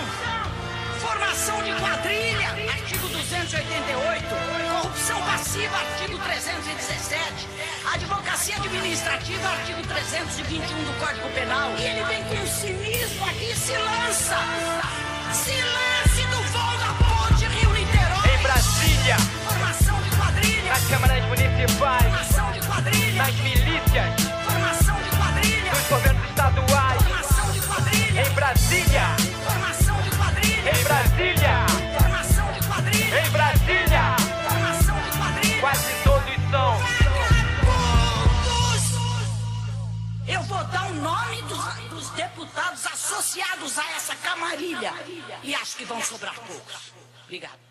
Formação 1.01 1.62
de 1.62 1.72
quadrilha, 1.81 2.49
artigo 2.70 3.09
288. 3.09 4.24
Corrupção 4.72 5.20
passiva, 5.22 5.76
artigo 5.76 6.18
317. 6.18 7.49
Advocacia 7.93 8.57
administrativa, 8.57 9.49
artigo 9.49 9.83
321 9.83 10.85
do 10.85 11.01
Código 11.01 11.29
Penal. 11.31 11.70
E 11.79 11.83
ele 11.83 12.05
vem 12.05 12.22
com 12.24 12.35
um 12.35 12.47
cinismo 12.47 13.24
aqui 13.24 13.57
se 13.57 13.72
lança. 13.72 14.37
Se 15.33 15.53
lance 15.53 15.97
Brasília, 19.09 19.17
Formação 19.49 20.03
de 20.03 20.11
quadrilha. 20.17 20.71
nas 20.71 20.85
câmaras 20.89 21.25
municipais, 21.25 22.03
Formação 22.03 22.53
de 22.53 22.61
quadrilha. 22.67 23.23
nas 23.23 23.35
milícias, 23.37 24.23
Formação 24.45 25.03
de 25.03 25.11
quadrilha. 25.17 25.73
nos 25.73 25.89
governos 25.89 26.29
estaduais. 26.29 27.03
Formação 27.03 27.51
de 27.53 27.61
quadrilha. 27.61 28.21
Em 28.21 28.31
Brasília, 28.35 29.17
Formação 29.47 30.03
de 30.03 30.11
quadrilha. 30.11 30.71
em 30.71 30.83
Brasília, 30.83 31.67
Formação 31.99 32.53
de 32.53 32.67
quadrilha. 32.67 33.27
em 33.27 33.31
Brasília, 33.31 34.17
Formação 34.47 35.01
de 35.03 35.17
quadrilha. 35.19 35.61
quase 35.63 35.93
todos 36.05 36.51
são. 36.51 36.79
Eu 40.27 40.43
vou 40.43 40.65
dar 40.65 40.91
o 40.91 40.95
nome 40.95 41.43
dos, 41.43 41.75
dos 41.89 42.11
deputados 42.11 42.85
associados 42.87 43.79
a 43.79 43.91
essa 43.93 44.15
camarilha. 44.17 44.93
E 45.43 45.55
acho 45.55 45.77
que 45.79 45.87
vão 45.87 46.03
sobrar 46.03 46.35
poucos. 46.35 46.93
Obrigado. 47.25 47.68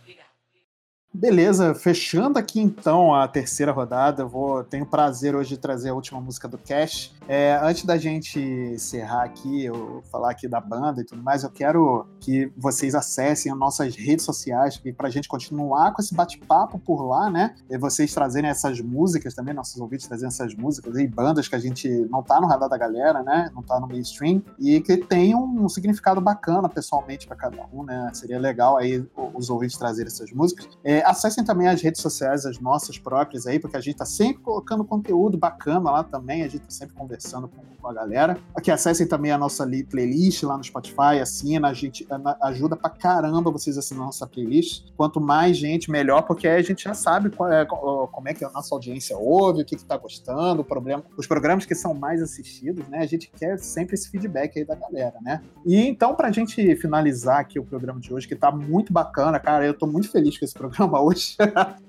Beleza, 1.20 1.74
fechando 1.74 2.38
aqui 2.38 2.62
então 2.62 3.12
a 3.12 3.28
terceira 3.28 3.72
rodada, 3.72 4.24
vou 4.24 4.64
tenho 4.64 4.86
prazer 4.86 5.36
hoje 5.36 5.50
de 5.50 5.58
trazer 5.58 5.90
a 5.90 5.94
última 5.96 6.22
música 6.22 6.48
do 6.48 6.60
Cash. 6.60 7.12
É, 7.28 7.60
antes 7.62 7.84
da 7.84 7.98
gente 7.98 8.40
encerrar 8.40 9.24
aqui, 9.24 9.66
eu 9.66 10.02
falar 10.10 10.32
aqui 10.32 10.48
da 10.48 10.62
banda 10.62 11.02
e 11.02 11.04
tudo 11.04 11.22
mais, 11.22 11.44
eu 11.44 11.50
quero 11.50 12.08
que 12.22 12.50
vocês 12.56 12.96
acessem 12.96 13.52
as 13.52 13.58
nossas 13.58 13.96
redes 13.98 14.24
sociais 14.24 14.82
para 14.96 15.08
a 15.08 15.12
gente 15.12 15.28
continuar 15.28 15.94
com 15.94 16.02
esse 16.02 16.16
bate-papo 16.16 16.80
por 16.80 17.06
lá, 17.06 17.30
né? 17.30 17.54
E 17.70 17.78
vocês 17.78 18.14
trazerem 18.14 18.50
essas 18.50 18.80
músicas 18.80 19.34
também, 19.34 19.54
nossos 19.54 19.80
ouvintes 19.80 20.08
trazendo 20.08 20.30
essas 20.30 20.56
músicas 20.56 20.98
e 20.98 21.06
bandas 21.06 21.50
que 21.50 21.56
a 21.56 21.60
gente 21.60 21.90
não 22.10 22.24
tá 22.24 22.40
no 22.40 22.48
radar 22.48 22.70
da 22.70 22.78
galera, 22.78 23.22
né? 23.22 23.52
Não 23.54 23.62
tá 23.62 23.78
no 23.78 23.88
mainstream 23.88 24.42
e 24.58 24.80
que 24.80 24.96
tenham 24.96 25.44
um 25.44 25.68
significado 25.68 26.22
bacana 26.22 26.70
pessoalmente 26.70 27.28
para 27.28 27.36
cada 27.36 27.66
um, 27.74 27.84
né? 27.84 28.10
Seria 28.14 28.40
legal 28.40 28.78
aí 28.78 29.06
os 29.34 29.50
ouvintes 29.50 29.78
trazerem 29.78 30.08
essas 30.08 30.32
músicas. 30.32 30.70
É, 30.82 31.04
acessem 31.04 31.44
também 31.44 31.68
as 31.68 31.82
redes 31.82 32.02
sociais, 32.02 32.46
as 32.46 32.58
nossas 32.58 32.98
próprias 32.98 33.46
aí, 33.46 33.60
porque 33.60 33.76
a 33.76 33.82
gente 33.82 33.98
tá 33.98 34.06
sempre 34.06 34.42
colocando 34.42 34.86
conteúdo 34.86 35.38
bacana 35.38 35.92
lá 35.92 36.04
também, 36.06 36.44
a 36.44 36.48
gente 36.48 36.62
tá 36.62 36.72
sempre 36.72 36.96
conversando 36.96 37.17
com, 37.48 37.62
com 37.82 37.88
a 37.88 37.94
galera. 37.94 38.38
Aqui 38.56 38.72
acessem 38.72 39.08
também 39.08 39.32
a 39.32 39.38
nossa 39.38 39.64
li- 39.66 39.84
playlist 39.84 40.44
lá 40.44 40.58
no 40.58 40.64
Spotify, 40.64 41.20
assina, 41.22 41.68
a 41.70 41.74
gente 41.74 42.06
a- 42.10 42.38
ajuda 42.48 42.76
pra 42.76 42.90
caramba 42.90 43.52
vocês 43.52 43.78
assinando 43.78 44.06
nossa 44.08 44.26
playlist. 44.28 44.86
Quanto 44.96 45.20
mais 45.22 45.58
gente, 45.58 45.90
melhor, 45.92 46.24
porque 46.24 46.48
a 46.48 46.62
gente 46.62 46.84
já 46.84 46.94
sabe 46.94 47.32
é- 47.52 47.66
co- 47.66 48.08
como 48.12 48.28
é 48.30 48.34
que 48.34 48.44
a 48.44 48.50
nossa 48.50 48.74
audiência 48.74 49.18
ouve, 49.18 49.62
o 49.62 49.66
que 49.66 49.76
que 49.76 49.86
tá 49.86 49.98
gostando, 49.98 50.64
problema, 50.64 51.04
os 51.18 51.28
programas 51.28 51.66
que 51.66 51.76
são 51.76 51.94
mais 51.94 52.22
assistidos, 52.22 52.88
né? 52.88 53.00
A 53.00 53.06
gente 53.06 53.32
quer 53.36 53.58
sempre 53.60 53.96
esse 53.96 54.10
feedback 54.10 54.58
aí 54.60 54.66
da 54.66 54.76
galera, 54.76 55.16
né? 55.22 55.42
E 55.66 55.88
então, 55.88 56.16
pra 56.16 56.32
gente 56.32 56.76
finalizar 56.76 57.40
aqui 57.40 57.60
o 57.60 57.64
programa 57.66 58.00
de 58.00 58.14
hoje, 58.14 58.28
que 58.28 58.36
tá 58.36 58.52
muito 58.52 58.92
bacana, 58.92 59.40
cara, 59.40 59.66
eu 59.66 59.74
tô 59.74 59.86
muito 59.88 60.10
feliz 60.12 60.38
com 60.38 60.46
esse 60.46 60.54
programa 60.54 61.00
hoje. 61.02 61.36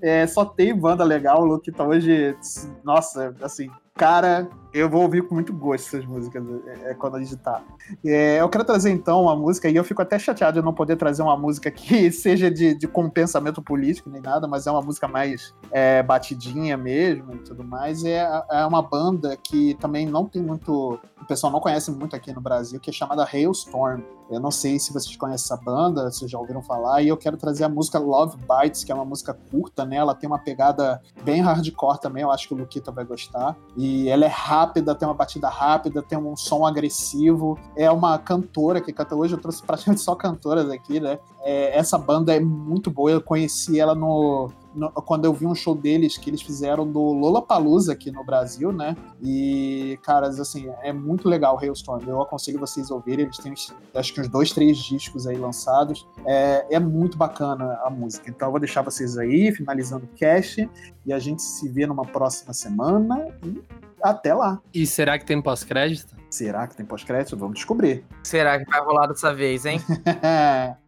É, 0.00 0.26
só 0.26 0.44
tem 0.44 0.74
banda 0.74 1.04
legal, 1.04 1.42
o 1.42 1.44
Luke 1.46 1.70
tá 1.72 1.84
hoje, 1.84 2.36
nossa, 2.84 3.34
assim, 3.42 3.70
cara, 3.94 4.48
eu 4.72 4.88
vou 4.88 5.02
ouvir 5.02 5.26
com 5.26 5.34
muito 5.34 5.52
gosto 5.52 5.86
essas 5.86 6.04
músicas 6.04 6.44
é, 6.66 6.90
é, 6.90 6.94
quando 6.94 7.16
a 7.16 7.20
gente 7.20 7.36
tá. 7.36 7.62
É, 8.04 8.40
eu 8.40 8.48
quero 8.48 8.64
trazer 8.64 8.90
então 8.90 9.22
uma 9.22 9.34
música, 9.34 9.68
e 9.68 9.76
eu 9.76 9.84
fico 9.84 10.02
até 10.02 10.18
chateado 10.18 10.60
de 10.60 10.64
não 10.64 10.72
poder 10.72 10.96
trazer 10.96 11.22
uma 11.22 11.36
música 11.36 11.70
que 11.70 12.10
seja 12.12 12.50
de, 12.50 12.74
de 12.74 12.86
com 12.86 13.08
pensamento 13.08 13.62
político 13.62 14.10
nem 14.10 14.20
nada, 14.20 14.46
mas 14.46 14.66
é 14.66 14.70
uma 14.70 14.82
música 14.82 15.08
mais 15.08 15.54
é, 15.70 16.02
batidinha 16.02 16.76
mesmo 16.76 17.34
e 17.34 17.38
tudo 17.38 17.64
mais. 17.64 18.04
É, 18.04 18.26
é 18.50 18.66
uma 18.66 18.82
banda 18.82 19.36
que 19.36 19.74
também 19.74 20.06
não 20.06 20.26
tem 20.26 20.42
muito. 20.42 20.98
O 21.20 21.24
pessoal 21.26 21.52
não 21.52 21.60
conhece 21.60 21.90
muito 21.90 22.14
aqui 22.14 22.32
no 22.32 22.40
Brasil, 22.40 22.80
que 22.80 22.90
é 22.90 22.92
chamada 22.92 23.24
Hailstorm. 23.24 24.02
Eu 24.30 24.40
não 24.40 24.50
sei 24.50 24.78
se 24.78 24.92
vocês 24.92 25.16
conhecem 25.16 25.44
essa 25.44 25.56
banda, 25.56 26.10
se 26.10 26.28
já 26.28 26.38
ouviram 26.38 26.62
falar, 26.62 27.02
e 27.02 27.08
eu 27.08 27.16
quero 27.16 27.36
trazer 27.36 27.64
a 27.64 27.68
música 27.68 27.98
Love 27.98 28.36
Bites, 28.36 28.84
que 28.84 28.92
é 28.92 28.94
uma 28.94 29.04
música 29.04 29.32
curta, 29.50 29.86
né? 29.86 29.96
Ela 29.96 30.14
tem 30.14 30.28
uma 30.28 30.38
pegada 30.38 31.00
bem 31.24 31.40
hardcore 31.40 31.98
também, 31.98 32.22
eu 32.22 32.30
acho 32.30 32.46
que 32.46 32.52
o 32.52 32.56
Luquita 32.56 32.92
vai 32.92 33.04
gostar. 33.04 33.56
E 33.74 34.08
ela 34.08 34.26
é 34.26 34.28
rápida, 34.28 34.57
tem 34.66 35.08
uma 35.08 35.14
batida 35.14 35.48
rápida, 35.48 36.02
tem 36.02 36.18
um 36.18 36.36
som 36.36 36.66
agressivo. 36.66 37.58
É 37.76 37.90
uma 37.90 38.18
cantora 38.18 38.80
que 38.80 38.92
canta 38.92 39.14
hoje, 39.14 39.34
eu 39.34 39.38
trouxe 39.40 39.62
praticamente 39.62 40.00
só 40.02 40.14
cantoras 40.14 40.70
aqui, 40.70 41.00
né? 41.00 41.18
É, 41.42 41.78
essa 41.78 41.96
banda 41.96 42.34
é 42.34 42.40
muito 42.40 42.90
boa, 42.90 43.10
eu 43.10 43.20
conheci 43.22 43.78
ela 43.80 43.94
no, 43.94 44.50
no- 44.74 44.90
quando 44.90 45.24
eu 45.24 45.32
vi 45.32 45.46
um 45.46 45.54
show 45.54 45.74
deles 45.74 46.18
que 46.18 46.28
eles 46.28 46.42
fizeram 46.42 46.86
do 46.86 47.00
Lollapalooza 47.00 47.92
aqui 47.92 48.10
no 48.10 48.24
Brasil, 48.24 48.72
né? 48.72 48.96
E, 49.22 49.98
caras, 50.02 50.38
assim, 50.40 50.68
é 50.82 50.92
muito 50.92 51.28
legal 51.28 51.54
o 51.56 51.58
Hailstorm. 51.58 52.02
Eu 52.06 52.20
aconselho 52.20 52.58
vocês 52.58 52.90
ouvirem. 52.90 53.24
Eles 53.24 53.38
têm, 53.38 53.54
acho 53.94 54.12
que 54.12 54.20
uns 54.20 54.28
dois, 54.28 54.52
três 54.52 54.76
discos 54.78 55.26
aí 55.26 55.36
lançados. 55.36 56.06
É, 56.26 56.66
é 56.76 56.78
muito 56.80 57.16
bacana 57.16 57.80
a 57.84 57.90
música. 57.90 58.28
Então 58.28 58.48
eu 58.48 58.52
vou 58.52 58.60
deixar 58.60 58.82
vocês 58.82 59.16
aí, 59.16 59.52
finalizando 59.52 60.04
o 60.04 60.16
cast. 60.16 60.68
E 61.06 61.12
a 61.12 61.18
gente 61.18 61.40
se 61.42 61.68
vê 61.68 61.86
numa 61.86 62.04
próxima 62.04 62.52
semana. 62.52 63.26
E 63.44 63.62
até 64.02 64.34
lá. 64.34 64.60
E 64.72 64.86
será 64.86 65.18
que 65.18 65.24
tem 65.24 65.40
pós-crédito? 65.40 66.16
Será 66.30 66.66
que 66.66 66.76
tem 66.76 66.84
pós-crédito? 66.84 67.36
Vamos 67.36 67.56
descobrir. 67.56 68.04
Será 68.22 68.58
que 68.58 68.70
vai 68.70 68.80
rolar 68.80 69.06
dessa 69.06 69.32
vez, 69.32 69.64
hein? 69.64 69.80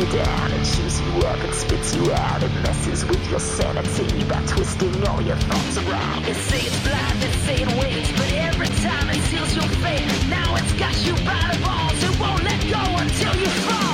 you 0.00 0.06
down 0.12 0.52
and 0.52 0.64
chews 0.64 1.00
you 1.00 1.12
up 1.26 1.38
and 1.40 1.54
spits 1.54 1.94
you 1.94 2.10
out 2.12 2.42
and 2.42 2.54
messes 2.62 3.04
with 3.04 3.30
your 3.30 3.40
sanity 3.40 4.24
by 4.24 4.40
twisting 4.46 5.06
all 5.08 5.20
your 5.20 5.36
thoughts 5.36 5.76
around. 5.78 6.24
They 6.24 6.32
say 6.32 6.60
it's 6.66 6.82
blind, 6.82 7.20
they 7.20 7.32
say 7.44 7.62
it 7.62 7.68
waits, 7.78 8.10
but 8.12 8.32
every 8.32 8.68
time 8.68 9.10
it 9.10 9.22
seals 9.24 9.54
your 9.54 9.68
fate. 9.82 10.06
Now 10.28 10.56
it's 10.56 10.72
got 10.74 10.96
you 11.04 11.12
by 11.24 11.52
the 11.52 11.58
balls, 11.62 12.02
it 12.02 12.18
won't 12.18 12.42
let 12.44 12.60
go 12.62 12.82
until 12.96 13.36
you 13.40 13.48
fall. 13.68 13.89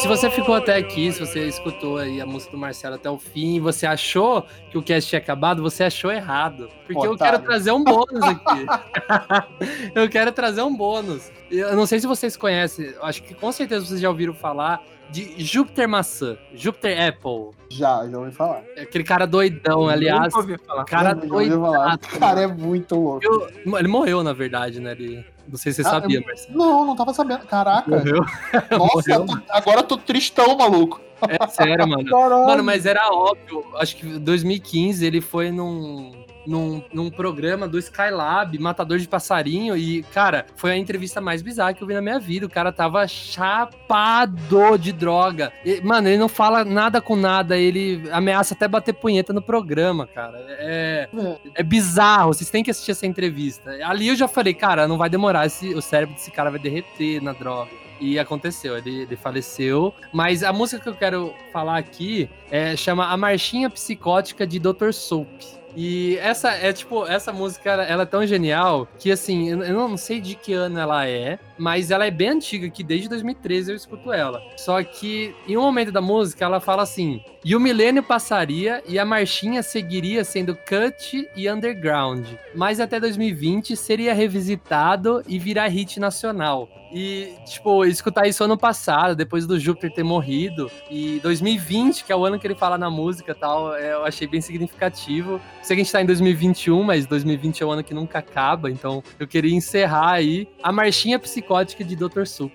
Se 0.00 0.08
você 0.08 0.30
ficou 0.30 0.54
até 0.54 0.76
aqui, 0.76 1.12
se 1.12 1.20
você 1.20 1.46
escutou 1.46 1.98
aí 1.98 2.20
a 2.20 2.26
música 2.26 2.52
do 2.52 2.58
Marcelo 2.58 2.94
até 2.94 3.10
o 3.10 3.18
fim 3.18 3.56
e 3.56 3.60
você 3.60 3.86
achou 3.86 4.46
que 4.70 4.78
o 4.78 4.82
cast 4.82 5.08
tinha 5.08 5.18
acabado, 5.20 5.62
você 5.62 5.84
achou 5.84 6.10
errado. 6.10 6.68
Porque 6.86 7.06
eu 7.06 7.12
Otário. 7.12 7.38
quero 7.38 7.44
trazer 7.44 7.72
um 7.72 7.84
bônus 7.84 8.22
aqui. 8.22 8.66
eu 9.94 10.08
quero 10.08 10.32
trazer 10.32 10.62
um 10.62 10.74
bônus. 10.74 11.30
Eu 11.50 11.76
não 11.76 11.86
sei 11.86 12.00
se 12.00 12.06
vocês 12.06 12.36
conhecem, 12.36 12.86
eu 12.86 13.04
acho 13.04 13.22
que 13.22 13.34
com 13.34 13.52
certeza 13.52 13.84
vocês 13.86 14.00
já 14.00 14.08
ouviram 14.08 14.32
falar 14.34 14.82
de 15.10 15.34
Júpiter 15.44 15.88
Maçã, 15.88 16.38
Júpiter 16.54 16.96
Apple. 17.08 17.50
Já, 17.70 18.06
já 18.08 18.18
ouvi 18.18 18.30
falar. 18.30 18.62
Aquele 18.80 19.04
cara 19.04 19.26
doidão, 19.26 19.88
aliás. 19.88 20.32
Nunca 20.32 20.38
ouvi 20.38 20.56
falar. 20.64 20.84
Cara 20.84 21.10
Já 21.10 21.16
ouvi 21.34 21.50
falar. 21.50 21.78
doidado. 21.96 22.00
O 22.14 22.18
cara 22.20 22.40
é 22.42 22.46
muito 22.46 22.94
louco. 22.94 23.20
Eu- 23.24 23.78
ele 23.78 23.88
morreu, 23.88 24.22
na 24.22 24.32
verdade, 24.32 24.80
né? 24.80 24.92
Ele, 24.92 25.24
não 25.50 25.58
sei 25.58 25.72
se 25.72 25.82
você 25.82 25.88
Ah, 25.88 25.92
sabia, 25.92 26.18
eu- 26.18 26.24
Marcelo. 26.24 26.58
Não, 26.58 26.84
não 26.86 26.96
tava 26.96 27.12
sabendo. 27.12 27.46
Caraca. 27.46 27.90
Morreu. 27.90 28.20
Nossa, 28.78 29.18
Morreu. 29.18 29.26
tô- 29.26 29.38
agora 29.50 29.80
eu 29.80 29.84
tô 29.84 29.96
tristão, 29.98 30.56
maluco. 30.56 31.00
É 31.28 31.46
sério, 31.48 31.86
mano. 31.86 32.04
Caralho. 32.10 32.46
Mano, 32.46 32.64
mas 32.64 32.86
era 32.86 33.10
óbvio. 33.12 33.64
Acho 33.76 33.96
que 33.96 34.06
em 34.06 34.18
2015 34.18 35.04
ele 35.04 35.20
foi 35.20 35.50
num, 35.50 36.12
num, 36.50 36.82
num 36.92 37.08
programa 37.08 37.68
do 37.68 37.78
Skylab, 37.78 38.58
Matador 38.58 38.98
de 38.98 39.06
Passarinho, 39.06 39.76
e, 39.76 40.02
cara, 40.12 40.46
foi 40.56 40.72
a 40.72 40.76
entrevista 40.76 41.20
mais 41.20 41.42
bizarra 41.42 41.72
que 41.72 41.80
eu 41.80 41.86
vi 41.86 41.94
na 41.94 42.02
minha 42.02 42.18
vida. 42.18 42.44
O 42.44 42.50
cara 42.50 42.72
tava 42.72 43.06
chapado 43.06 44.76
de 44.76 44.92
droga. 44.92 45.52
E, 45.64 45.80
mano, 45.80 46.08
ele 46.08 46.18
não 46.18 46.28
fala 46.28 46.64
nada 46.64 47.00
com 47.00 47.14
nada, 47.14 47.56
ele 47.56 48.02
ameaça 48.10 48.54
até 48.54 48.66
bater 48.66 48.92
punheta 48.92 49.32
no 49.32 49.40
programa, 49.40 50.08
cara. 50.08 50.44
É, 50.58 51.08
é 51.54 51.62
bizarro, 51.62 52.34
vocês 52.34 52.50
têm 52.50 52.64
que 52.64 52.70
assistir 52.72 52.90
essa 52.90 53.06
entrevista. 53.06 53.70
Ali 53.84 54.08
eu 54.08 54.16
já 54.16 54.26
falei, 54.26 54.52
cara, 54.52 54.88
não 54.88 54.98
vai 54.98 55.08
demorar, 55.08 55.46
esse, 55.46 55.72
o 55.72 55.80
cérebro 55.80 56.16
desse 56.16 56.32
cara 56.32 56.50
vai 56.50 56.58
derreter 56.58 57.22
na 57.22 57.32
droga. 57.32 57.70
E 58.00 58.18
aconteceu, 58.18 58.76
ele, 58.76 59.02
ele 59.02 59.14
faleceu. 59.14 59.94
Mas 60.12 60.42
a 60.42 60.52
música 60.52 60.82
que 60.82 60.88
eu 60.88 60.94
quero 60.94 61.34
falar 61.52 61.76
aqui 61.76 62.28
é, 62.50 62.74
chama 62.74 63.06
A 63.06 63.16
Marchinha 63.16 63.70
Psicótica 63.70 64.44
de 64.44 64.58
Dr. 64.58 64.90
Soap. 64.92 65.59
E 65.76 66.16
essa 66.18 66.50
é 66.50 66.72
tipo, 66.72 67.06
essa 67.06 67.32
música 67.32 67.70
ela, 67.70 68.02
é 68.02 68.06
tão 68.06 68.26
genial 68.26 68.88
que 68.98 69.10
assim, 69.10 69.50
eu 69.50 69.74
não 69.74 69.96
sei 69.96 70.20
de 70.20 70.34
que 70.34 70.52
ano 70.52 70.78
ela 70.78 71.06
é, 71.06 71.38
mas 71.58 71.90
ela 71.90 72.06
é 72.06 72.10
bem 72.10 72.30
antiga, 72.30 72.68
que 72.68 72.82
desde 72.82 73.08
2013 73.08 73.70
eu 73.70 73.76
escuto 73.76 74.12
ela. 74.12 74.40
Só 74.56 74.82
que 74.82 75.34
em 75.46 75.56
um 75.56 75.62
momento 75.62 75.92
da 75.92 76.00
música 76.00 76.44
ela 76.44 76.60
fala 76.60 76.82
assim: 76.82 77.22
"E 77.44 77.54
o 77.54 77.60
milênio 77.60 78.02
passaria 78.02 78.82
e 78.86 78.98
a 78.98 79.04
marchinha 79.04 79.62
seguiria 79.62 80.24
sendo 80.24 80.56
cut 80.56 81.28
e 81.36 81.50
underground, 81.50 82.26
mas 82.54 82.80
até 82.80 82.98
2020 82.98 83.76
seria 83.76 84.14
revisitado 84.14 85.22
e 85.26 85.38
virar 85.38 85.68
hit 85.68 86.00
nacional." 86.00 86.68
E, 86.92 87.34
tipo, 87.44 87.84
escutar 87.84 88.26
isso 88.26 88.42
ano 88.42 88.58
passado, 88.58 89.14
depois 89.14 89.46
do 89.46 89.58
Júpiter 89.58 89.92
ter 89.92 90.02
morrido, 90.02 90.70
e 90.90 91.20
2020, 91.20 92.04
que 92.04 92.12
é 92.12 92.16
o 92.16 92.24
ano 92.24 92.38
que 92.38 92.46
ele 92.46 92.54
fala 92.54 92.76
na 92.76 92.90
música 92.90 93.34
tal, 93.34 93.74
é, 93.74 93.92
eu 93.92 94.04
achei 94.04 94.26
bem 94.26 94.40
significativo. 94.40 95.40
Sei 95.62 95.76
que 95.76 95.82
a 95.82 95.84
gente 95.84 95.92
tá 95.92 96.02
em 96.02 96.06
2021, 96.06 96.82
mas 96.82 97.06
2020 97.06 97.62
é 97.62 97.66
o 97.66 97.70
ano 97.70 97.84
que 97.84 97.94
nunca 97.94 98.18
acaba, 98.18 98.70
então 98.70 99.02
eu 99.18 99.28
queria 99.28 99.54
encerrar 99.54 100.12
aí 100.12 100.48
a 100.62 100.72
marchinha 100.72 101.18
psicótica 101.18 101.84
de 101.84 101.94
Dr. 101.94 102.26
Sup. 102.26 102.52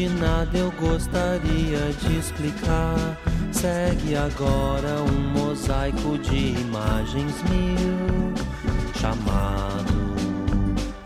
De 0.00 0.08
nada 0.08 0.56
eu 0.56 0.72
gostaria 0.80 1.92
de 2.00 2.18
explicar. 2.18 3.18
Segue 3.52 4.16
agora 4.16 5.02
um 5.02 5.20
mosaico 5.38 6.16
de 6.16 6.58
imagens 6.58 7.34
mil, 7.42 8.32
chamado 8.98 10.14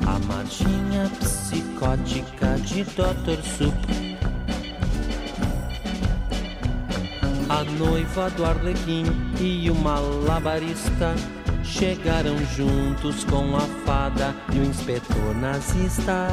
A 0.07 0.17
Marchinha 0.27 1.11
Psicótica 1.19 2.57
de 2.61 2.85
Dr. 2.85 3.43
Sup. 3.43 3.75
A 7.49 7.65
noiva 7.65 8.31
do 8.31 8.45
Arlequim 8.45 9.07
e 9.41 9.69
o 9.71 9.75
malabarista 9.75 11.17
chegaram 11.65 12.37
juntos 12.55 13.25
com 13.25 13.57
a 13.57 13.63
fada 13.85 14.35
e 14.53 14.59
o 14.59 14.65
inspetor 14.65 15.35
nazista. 15.37 16.29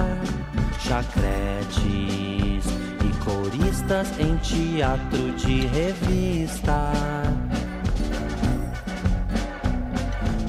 Chacretes 0.80 1.76
e 1.80 3.24
coristas 3.24 4.08
em 4.20 4.36
teatro 4.38 5.32
de 5.32 5.68
revista. 5.68 6.92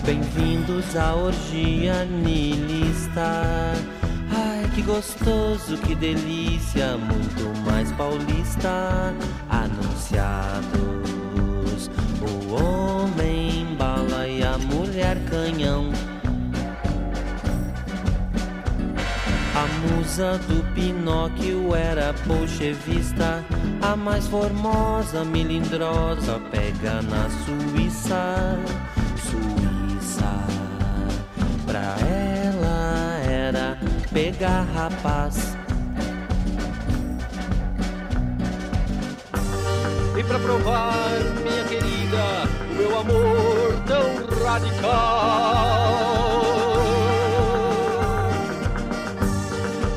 Bem-vindos 0.05 0.97
à 0.97 1.15
orgia 1.15 2.05
nilista. 2.05 3.75
Ai, 4.35 4.69
que 4.75 4.83
gostoso, 4.83 5.77
que 5.79 5.95
delícia, 5.95 6.97
muito 6.97 7.61
mais 7.65 7.93
paulista. 7.93 9.15
Anunciados, 9.49 10.71
o 12.21 12.55
homem 12.55 13.42
canhão. 15.33 15.91
A 19.55 19.67
musa 19.81 20.39
do 20.47 20.63
Pinóquio 20.75 21.75
era 21.75 22.15
bolchevista, 22.27 23.43
a 23.81 23.97
mais 23.97 24.27
formosa, 24.27 25.25
melindrosa, 25.25 26.39
pega 26.51 27.01
na 27.01 27.31
Suíça. 27.45 28.59
Suíça, 29.17 30.35
pra 31.65 31.97
ela 32.07 33.23
era 33.25 33.79
pegar 34.13 34.67
rapaz. 34.75 35.57
E 40.15 40.25
pra 40.25 40.39
provar, 40.39 40.93
minha 41.43 41.65
querida, 41.65 42.52
meu 42.73 42.99
amor 42.99 43.75
tão 43.87 44.27
radical. 44.45 45.93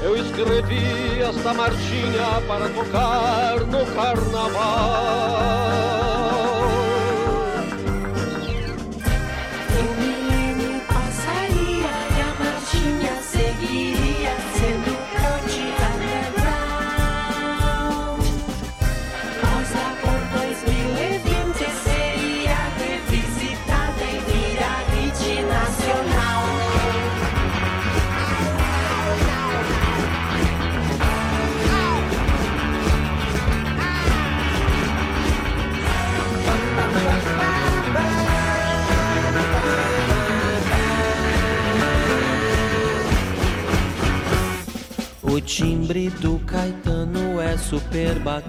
Eu 0.04 0.16
escrevi 0.18 1.22
esta 1.22 1.54
marchinha 1.54 2.42
para 2.48 2.70
tocar 2.70 3.60
no 3.62 3.86
carnaval. 3.96 5.95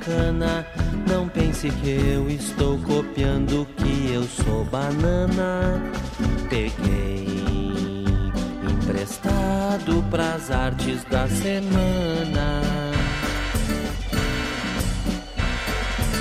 Bacana. 0.07 0.67
Não 1.09 1.29
pense 1.29 1.69
que 1.69 1.91
eu 1.91 2.29
estou 2.31 2.79
copiando 2.79 3.67
que 3.77 4.13
eu 4.13 4.23
sou 4.25 4.65
banana. 4.65 5.83
Peguei 6.49 7.27
emprestado 8.71 10.05
pras 10.11 10.51
artes 10.51 11.05
da 11.05 11.27
semana. 11.29 12.63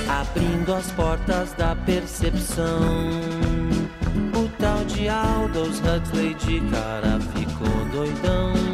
Abrindo 0.09 0.73
as 0.73 0.91
portas 0.91 1.53
da 1.53 1.75
percepção. 1.75 2.81
O 4.33 4.49
tal 4.59 4.83
de 4.85 5.07
Aldous 5.07 5.79
Huxley 5.79 6.33
de 6.35 6.59
cara 6.71 7.19
ficou 7.33 7.85
doidão. 7.91 8.64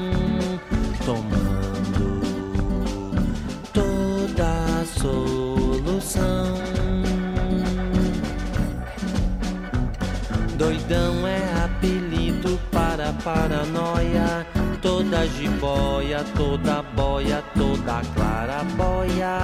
Paranoia. 13.24 14.46
Toda 14.82 15.28
jiboia, 15.28 16.24
toda 16.36 16.82
boia, 16.82 17.44
toda 17.56 18.02
clarabóia. 18.16 19.38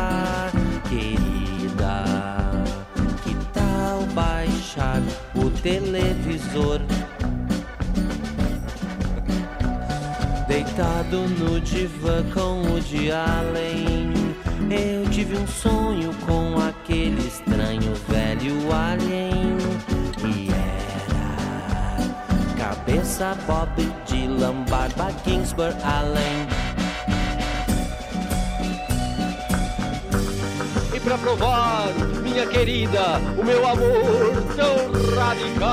Querida, 0.89 2.03
que 3.23 3.35
tal 3.53 4.01
baixar 4.13 5.01
o 5.35 5.49
televisor? 5.61 6.81
Deitado 10.47 11.27
no 11.39 11.59
divã 11.59 12.23
com 12.33 12.61
o 12.73 12.79
de 12.79 13.11
além. 13.11 14.13
Eu 14.69 15.09
tive 15.09 15.37
um 15.37 15.47
sonho 15.47 16.11
com 16.25 16.57
aquele 16.59 17.27
estranho 17.27 17.93
velho 18.07 18.73
alien. 18.73 19.56
Cabeça 22.87 23.35
Bob 23.45 23.69
Dylan, 24.05 24.63
barba 24.69 25.11
Kingsburg 25.25 25.75
Allen. 25.83 26.47
E 30.95 30.99
pra 31.01 31.17
provar, 31.17 31.89
minha 32.23 32.47
querida, 32.47 33.19
o 33.37 33.43
meu 33.43 33.67
amor 33.67 34.41
tão 34.55 34.77
radical. 35.17 35.67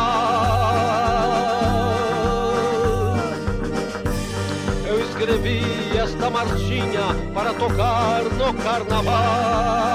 Eu 4.84 5.00
escrevi 5.04 5.62
esta 5.96 6.28
marchinha 6.28 7.14
para 7.32 7.54
tocar 7.54 8.24
no 8.24 8.52
carnaval. 8.54 9.94